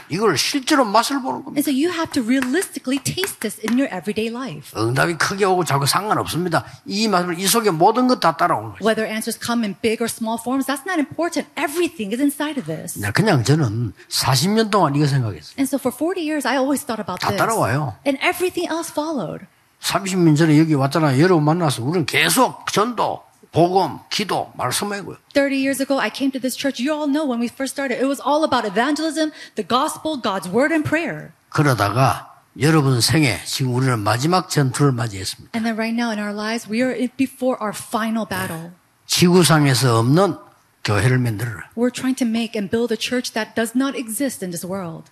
이걸 0.10 0.38
실제로 0.38 0.86
맛을 0.86 1.22
보는 1.22 1.44
겁니다. 1.46 1.60
And 1.60 1.64
so 1.64 1.72
you 1.72 1.90
have 1.94 2.12
to 2.14 2.24
realistically 2.24 2.98
taste 3.04 3.40
this 3.42 3.60
in 3.62 3.78
your 3.78 3.88
everyday 3.94 4.28
life. 4.34 4.74
응답이 4.80 5.18
크게 5.18 5.46
오고 5.46 5.64
작고 5.66 5.86
상관없습니다. 5.86 6.66
이 6.86 7.08
말씀 7.08 7.34
이 7.40 7.46
속에 7.48 7.72
모든 7.72 8.08
것 8.08 8.20
다 8.20 8.36
따라오는 8.36 8.72
거죠. 8.74 8.84
Whether 8.86 9.06
answers 9.08 9.40
come 9.40 9.64
in 9.64 9.76
big 9.82 10.02
or 10.02 10.10
small 10.10 10.38
forms, 10.42 10.66
that's 10.66 10.84
not 10.86 11.00
important. 11.00 11.48
Everything 11.56 12.12
is 12.14 12.20
inside 12.22 12.60
of 12.60 12.66
this. 12.66 12.98
네, 13.00 13.12
그냥 13.12 13.44
저는 13.44 13.94
40년 14.10 14.72
동안 14.72 14.96
이거 14.96 15.06
생각했어요. 15.08 15.56
And 15.58 15.68
so 15.70 15.78
for 15.78 15.94
40 15.96 16.22
years, 16.22 16.48
I 16.48 16.58
always 16.58 16.84
thought 16.84 17.00
about 17.00 17.22
다 17.22 17.30
this. 17.30 17.38
따라와요. 17.38 17.96
And 18.06 18.18
everything 18.26 18.68
else 18.68 18.92
followed. 18.92 19.46
30년 19.82 20.36
전에 20.36 20.60
여기 20.60 20.74
왔잖아요. 20.74 21.22
여러분 21.22 21.46
만나서 21.46 21.84
우리는 21.84 22.06
계속 22.06 22.68
전도, 22.74 23.22
복음, 23.53 24.01
기도, 24.11 24.51
말씀하고요. 24.57 25.17
30 25.33 25.57
years 25.57 25.81
ago, 25.81 26.01
I 26.01 26.11
came 26.11 26.33
to 26.33 26.41
this 26.41 26.57
church. 26.59 26.83
You 26.83 26.93
all 26.93 27.07
know 27.07 27.25
when 27.25 27.39
we 27.39 27.47
first 27.49 27.73
started, 27.75 28.01
it 28.03 28.07
was 28.09 28.19
all 28.21 28.43
about 28.43 28.67
evangelism, 28.67 29.31
the 29.55 29.63
gospel, 29.67 30.19
God's 30.21 30.51
word, 30.51 30.75
and 30.75 30.83
prayer. 30.83 31.31
그러다가 31.51 32.35
여러분 32.59 33.01
생에 33.01 33.39
지금 33.45 33.75
우리는 33.75 33.99
마지막 34.01 34.49
전투를 34.51 34.91
맞이했습니다. 34.93 35.51
And 35.55 35.63
then 35.67 35.79
right 35.79 35.95
now 35.95 36.11
in 36.11 36.19
our 36.19 36.35
lives, 36.35 36.67
we 36.69 36.83
are 36.83 36.91
in- 36.95 37.11
before 37.17 37.57
our 37.63 37.71
final 37.75 38.27
battle. 38.27 38.73
지구상에서 39.07 40.01
없는 40.01 40.37
교회를 40.83 41.19
만들어라. 41.19 41.71
We're 41.77 41.95
trying 41.95 42.17
to 42.19 42.27
make 42.27 42.59
and 42.59 42.71
build 42.71 42.93
a 42.93 42.99
church 42.99 43.33
that 43.35 43.55
does 43.55 43.79
not 43.79 43.95
exist 43.97 44.43
in 44.45 44.51
this 44.51 44.67
world. 44.67 45.11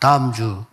다음 0.00 0.32
주 0.32 0.64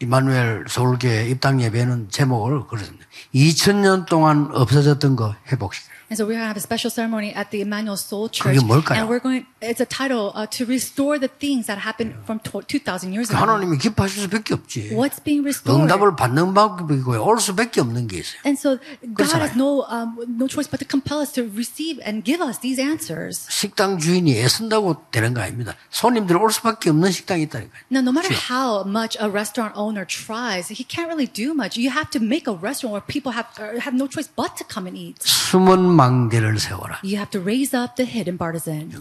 이마누엘 0.00 0.66
서울교회 0.68 1.28
입당 1.28 1.60
예배는 1.60 2.08
제목을 2.10 2.66
그랬습니다. 2.66 3.04
2000년 3.34 4.06
동안 4.06 4.48
없어졌던 4.52 5.16
거 5.16 5.34
회복시켜. 5.50 5.97
And 6.09 6.17
so 6.17 6.25
we're 6.25 6.35
going 6.35 6.43
to 6.43 6.51
have 6.51 6.57
a 6.57 6.61
special 6.61 6.91
ceremony 6.91 7.33
at 7.33 7.49
the 7.49 7.61
Emmanuel 7.61 7.97
Soul 7.97 8.29
Church. 8.29 8.53
그게 8.55 8.59
뭘까요? 8.63 8.99
And 8.99 9.09
we're 9.09 9.19
going, 9.23 9.45
it's 9.61 9.79
a 9.81 9.85
title 9.87 10.31
uh, 10.35 10.45
to 10.51 10.65
restore 10.65 11.17
the 11.17 11.29
things 11.29 11.65
that 11.67 11.79
happened 11.79 12.13
from 12.27 12.39
tw- 12.43 12.67
2,000 12.67 13.13
years 13.13 13.31
ago. 13.31 13.39
하나님이 13.39 13.77
기뻐하실 13.79 14.23
수밖에 14.29 14.53
없지. 14.53 14.91
What's 14.93 15.23
being 15.23 15.41
restored? 15.41 15.81
응답을 15.81 16.15
받는 16.15 16.53
방법이고요. 16.53 17.23
올 17.23 17.39
수밖에 17.39 17.81
없는 17.81 18.07
게 18.07 18.19
있어요. 18.19 18.37
And 18.45 18.59
so 18.59 18.77
God 19.15 19.31
그렇잖아요. 19.31 19.41
has 19.47 19.55
no, 19.57 19.83
um, 19.89 20.19
no 20.37 20.45
choice 20.47 20.67
but 20.69 20.77
to 20.83 20.85
compel 20.85 21.19
us 21.23 21.31
to 21.33 21.49
receive 21.55 21.97
and 22.05 22.23
give 22.23 22.43
us 22.43 22.59
these 22.59 22.77
answers. 22.79 23.47
식당 23.49 23.97
주인이 23.97 24.37
애쓴다고 24.37 25.07
되는 25.09 25.33
거 25.33 25.41
아닙니다. 25.41 25.73
손님들 25.89 26.37
올 26.37 26.51
수밖에 26.51 26.89
없는 26.91 27.11
식당이 27.11 27.43
있다니까요. 27.43 27.71
Now, 27.89 28.01
no 28.03 28.11
matter 28.11 28.29
그렇죠. 28.29 28.53
how 28.53 28.83
much 28.85 29.17
a 29.19 29.31
restaurant 29.31 29.73
owner 29.79 30.05
tries, 30.05 30.67
he 30.69 30.83
can't 30.85 31.07
really 31.07 31.31
do 31.31 31.55
much. 31.55 31.79
You 31.79 31.89
have 31.89 32.11
to 32.11 32.19
make 32.21 32.45
a 32.45 32.53
restaurant 32.53 32.93
where 32.93 33.07
people 33.07 33.31
have, 33.33 33.47
uh, 33.57 33.79
have 33.79 33.95
no 33.95 34.05
choice 34.05 34.27
but 34.27 34.53
to 34.59 34.65
come 34.67 34.85
and 34.85 34.97
eat. 34.99 35.17
숨은 35.23 35.95
망대를 35.98 36.60
세워라. 36.60 37.00
You 37.02 37.16
have 37.16 37.30
to 37.30 37.40
raise 37.40 37.76
up 37.76 37.96
the 37.96 38.08
hidden 38.08 38.38
partisan. 38.38 38.94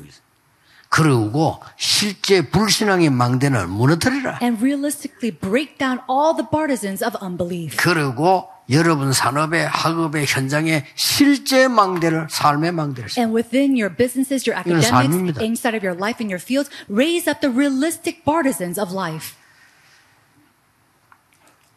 그러고 0.89 1.59
실제 1.77 2.49
불신앙의 2.49 3.11
망대는 3.11 3.69
무너뜨리라. 3.69 4.39
and 4.41 4.57
realistically 4.63 5.29
break 5.29 5.77
down 5.77 5.99
all 6.09 6.33
the 6.33 6.47
partisans 6.49 7.03
of 7.03 7.15
unbelief. 7.21 7.77
그리고 7.77 8.49
여러분 8.69 9.13
산업의 9.13 9.67
학업의 9.67 10.25
현장에 10.25 10.85
실제 10.95 11.67
망대를 11.67 12.27
삶의 12.29 12.71
망대를 12.71 13.09
세워. 13.09 13.23
And 13.23 13.35
within 13.35 13.77
your 13.77 13.93
businesses, 13.93 14.49
your 14.49 14.57
academics, 14.57 15.39
inside 15.39 15.77
of 15.77 15.85
your 15.85 15.95
life, 15.95 16.17
in 16.19 16.31
your 16.31 16.41
fields, 16.41 16.71
raise 16.89 17.29
up 17.29 17.41
the 17.41 17.53
realistic 17.53 18.25
partisans 18.25 18.79
of 18.79 18.91
life. 18.91 19.35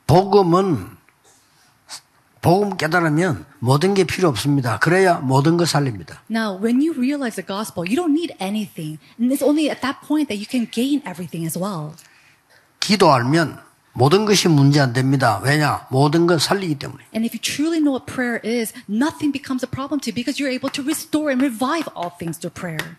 복음은 0.07 1.00
복음 2.41 2.77
깨달으면 2.77 3.45
모든 3.59 3.93
게 3.95 4.05
필요 4.05 4.29
없습니다. 4.29 4.79
그래야 4.79 5.19
모든 5.19 5.57
거 5.57 5.67
살립니다. 5.67 6.23
Now, 6.31 6.59
when 6.59 6.81
you 6.81 6.95
realize 6.97 7.37
the 7.37 7.47
gospel, 7.47 7.85
you 7.87 7.97
don't 7.97 8.17
need 8.17 8.35
anything. 8.41 8.99
And 9.19 9.33
it's 9.33 9.43
only 9.45 9.69
at 9.69 9.83
that 9.83 10.01
point 10.07 10.29
that 10.29 10.41
you 10.41 10.49
can 10.49 10.67
gain 10.71 11.03
everything 11.05 11.45
as 11.45 11.59
well. 11.59 11.93
기도하면 12.81 13.61
모든 13.93 14.25
것이 14.25 14.49
문제 14.49 14.81
안 14.81 14.93
됩니다. 14.95 15.41
왜냐? 15.45 15.87
모든 15.91 16.27
걸 16.27 16.41
살리기 16.41 16.77
때문에. 16.77 17.05
And 17.15 17.27
if 17.27 17.35
you 17.37 17.41
truly 17.43 17.79
know 17.79 17.93
what 17.93 18.07
prayer 18.07 18.41
is, 18.43 18.73
nothing 18.89 19.33
becomes 19.33 19.61
a 19.63 19.69
problem 19.69 20.01
to 20.01 20.09
you 20.09 20.15
because 20.15 20.41
you're 20.41 20.49
able 20.53 20.73
to 20.73 20.83
restore 20.83 21.29
and 21.29 21.45
revive 21.45 21.91
all 21.95 22.11
things 22.17 22.41
through 22.41 22.55
prayer. 22.55 22.97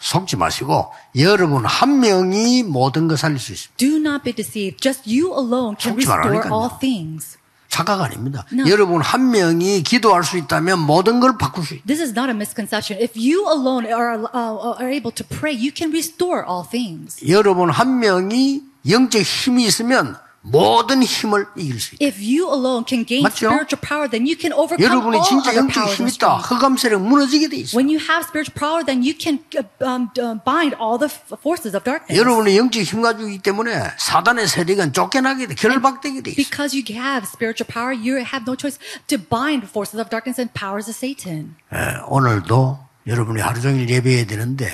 속지 0.00 0.36
마시고 0.36 0.90
여러분 1.16 1.64
한 1.66 2.00
명이 2.00 2.64
모든 2.64 3.06
걸 3.06 3.18
살릴 3.18 3.38
수 3.38 3.52
있습니다. 3.52 3.76
Do 3.76 4.00
not 4.00 4.24
be 4.24 4.32
deceived. 4.32 4.80
Just 4.82 5.04
you 5.06 5.30
alone 5.36 5.76
can 5.78 5.94
restore 5.94 6.24
말라니까요. 6.24 6.50
all 6.50 6.70
things. 6.80 7.36
착각 7.70 8.00
아닙니다. 8.02 8.44
No. 8.52 8.68
여러분 8.68 9.00
한 9.00 9.30
명이 9.30 9.82
기도할 9.84 10.24
수 10.24 10.36
있다면 10.36 10.80
모든 10.80 11.20
걸 11.20 11.38
바꿀 11.38 11.64
수 11.64 11.74
있다. 11.74 11.84
This 11.86 12.02
is 12.02 12.12
not 12.12 12.28
a 12.28 12.34
misconception. 12.34 13.00
If 13.00 13.16
you 13.16 13.46
alone 13.48 13.86
are, 13.86 14.26
uh, 14.34 14.76
are 14.76 14.92
able 14.92 15.14
to 15.14 15.24
pray, 15.24 15.54
you 15.56 15.72
can 15.74 15.90
restore 15.90 16.44
all 16.44 16.66
things. 16.68 17.24
여러분 17.26 17.70
한 17.70 18.00
명이 18.00 18.62
영적 18.88 19.22
힘이 19.22 19.66
있으면 19.66 20.16
모든 20.42 21.02
힘을 21.02 21.46
이길 21.56 21.78
수 21.78 21.94
있다. 21.94 22.04
If 22.04 22.16
you 22.16 22.48
alone 22.48 22.84
can 22.88 23.04
gain 23.04 23.22
맞죠? 23.22 23.52
spiritual 23.52 23.76
power, 23.80 24.08
then 24.08 24.24
you 24.24 24.36
can 24.40 24.56
overcome 24.56 24.80
여러분이 24.80 25.16
all 25.20 25.28
진짜 25.28 25.50
other 25.52 25.60
영적 25.60 25.74
powers 25.76 25.96
힘 26.00 26.08
and 26.08 26.14
있다. 26.16 26.26
strength. 26.40 26.48
흑암 26.48 26.76
세력 26.80 27.02
무너지게 27.04 27.48
돼 27.48 27.56
있어. 27.60 27.76
When 27.76 27.92
you 27.92 28.00
have 28.00 28.24
spiritual 28.24 28.56
power, 28.56 28.80
then 28.80 29.04
you 29.04 29.12
can 29.12 29.44
uh, 29.52 29.68
um, 29.84 30.08
uh, 30.16 30.40
bind 30.40 30.72
all 30.80 30.96
the 30.96 31.12
forces 31.44 31.76
of 31.76 31.84
darkness. 31.84 32.16
여러분이 32.16 32.56
영적 32.56 32.80
힘 32.82 33.02
가지고 33.02 33.28
있기 33.28 33.42
때문에 33.44 33.92
사단의 34.00 34.48
세력은 34.48 34.92
쫓겨나게 34.94 35.46
돼. 35.46 35.54
결박되게 35.54 36.22
돼 36.24 36.30
있어. 36.32 36.40
Because 36.40 36.72
you 36.72 36.82
have 36.96 37.28
spiritual 37.28 37.68
power, 37.68 37.92
you 37.92 38.16
have 38.24 38.48
no 38.48 38.56
choice 38.56 38.80
to 39.12 39.20
bind 39.20 39.68
forces 39.68 40.00
of 40.00 40.08
darkness 40.08 40.40
and 40.40 40.48
powers 40.56 40.88
of 40.88 40.96
Satan. 40.96 41.54
예, 41.72 42.00
오늘도 42.08 42.80
여러분이 43.06 43.40
하루 43.40 43.60
종일 43.60 43.88
예배해야 43.88 44.24
되는데 44.24 44.72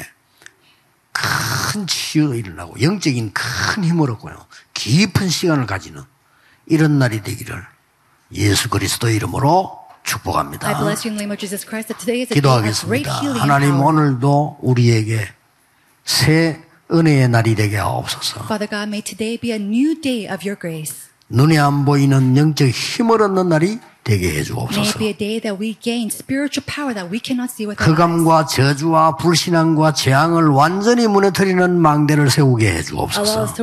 큰 1.17 1.87
치유가 1.87 2.35
일어나고 2.35 2.81
영적인 2.81 3.33
큰 3.33 3.85
힘을 3.85 4.11
얻고요. 4.13 4.35
깊은 4.75 5.29
시간을 5.29 5.67
가지는 5.67 6.03
이런 6.67 6.99
날이 6.99 7.23
되기를 7.23 7.65
예수 8.33 8.69
그리스도 8.69 9.09
이름으로 9.09 9.79
축복합니다. 10.03 10.69
I 10.69 10.75
bless 10.75 11.07
you 11.07 11.13
in 11.13 11.17
the 11.17 11.25
name 11.25 11.33
of 11.33 11.39
Jesus 11.39 11.67
Christ 11.67 11.89
that 11.89 11.99
today 11.99 12.23
is 12.23 12.33
a 12.33 12.41
day 12.41 12.69
of 12.69 12.87
great 12.87 13.05
기도하겠습니다. 13.09 13.41
하나님. 13.41 13.81
오늘도 13.81 14.59
우리에게 14.61 15.27
새 16.05 16.63
은혜의 16.93 17.29
날이 17.29 17.55
되게 17.55 17.77
하옵소서. 17.79 18.45
Father 18.45 18.69
God, 18.69 18.89
may 18.89 19.03
today 19.03 19.39
be 19.39 19.51
a 19.51 19.59
new 19.59 20.01
day 20.01 20.27
of 20.33 20.47
your 20.47 20.59
grace. 20.59 21.09
눈에 21.29 21.59
안 21.59 21.85
보이는 21.85 22.37
영적 22.37 22.69
힘을 22.69 23.23
얻는 23.23 23.49
날이 23.49 23.81
되게 24.07 24.29
May 24.29 24.39
it 24.39 24.39
해주옵소서. 24.47 24.99
be 24.99 25.09
a 25.09 25.17
day 25.17 25.41
that 25.41 25.59
we 25.59 25.75
gain 25.83 26.07
spiritual 26.07 26.63
power 26.65 26.95
that 26.95 27.11
we 27.11 27.19
cannot 27.19 27.51
see 27.51 27.67
with 27.67 27.75
our 27.83 27.91
eyes. 27.91 27.99
흑암과 27.99 28.47
저주와 28.47 29.17
불신앙과 29.17 29.93
재앙을 29.95 30.47
완전히 30.47 31.09
무너뜨리는 31.09 31.59
망대를 31.81 32.31
세우게 32.31 32.71
해주옵소서. 32.71 33.57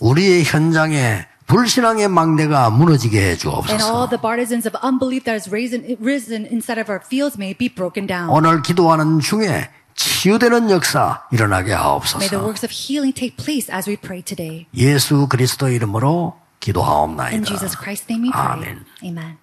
우리의 0.00 0.44
현장에 0.44 1.26
불신앙의 1.46 2.08
망대가 2.08 2.68
무너지게 2.70 3.30
해주옵소서. 3.30 4.08
the 4.10 4.20
partisans 4.20 4.66
of 4.68 4.76
unbelief 4.82 5.24
that 5.24 5.38
has 5.38 5.48
risen, 5.48 5.96
risen 6.02 6.44
inside 6.50 6.78
of 6.82 6.90
our 6.90 7.00
fields 7.00 7.38
may 7.38 7.54
be 7.56 7.72
broken 7.72 8.06
down. 8.06 8.28
오늘 8.28 8.62
기도하는 8.62 9.20
중에 9.20 9.70
치유되는 9.97 10.69
역사 10.71 11.23
일어나게 11.31 11.71
May 11.71 11.77
the 11.77 11.83
하옵소서. 11.83 12.37
works 12.43 12.65
of 12.65 12.71
healing 12.73 13.13
take 13.13 13.37
place 13.37 13.71
as 13.73 13.89
we 13.89 13.95
pray 13.95 14.21
today. 14.23 14.65
예수 14.75 15.27
그리스도 15.27 15.69
이름으로 15.69 16.33
In 16.35 16.59
기도하옵나이다. 16.59 17.43
Jesus 17.45 17.77
Christ's 17.77 18.09
name 18.09 18.27
we 18.27 18.31
pray. 18.31 18.51
아멘. 18.53 18.85
Amen. 19.03 19.37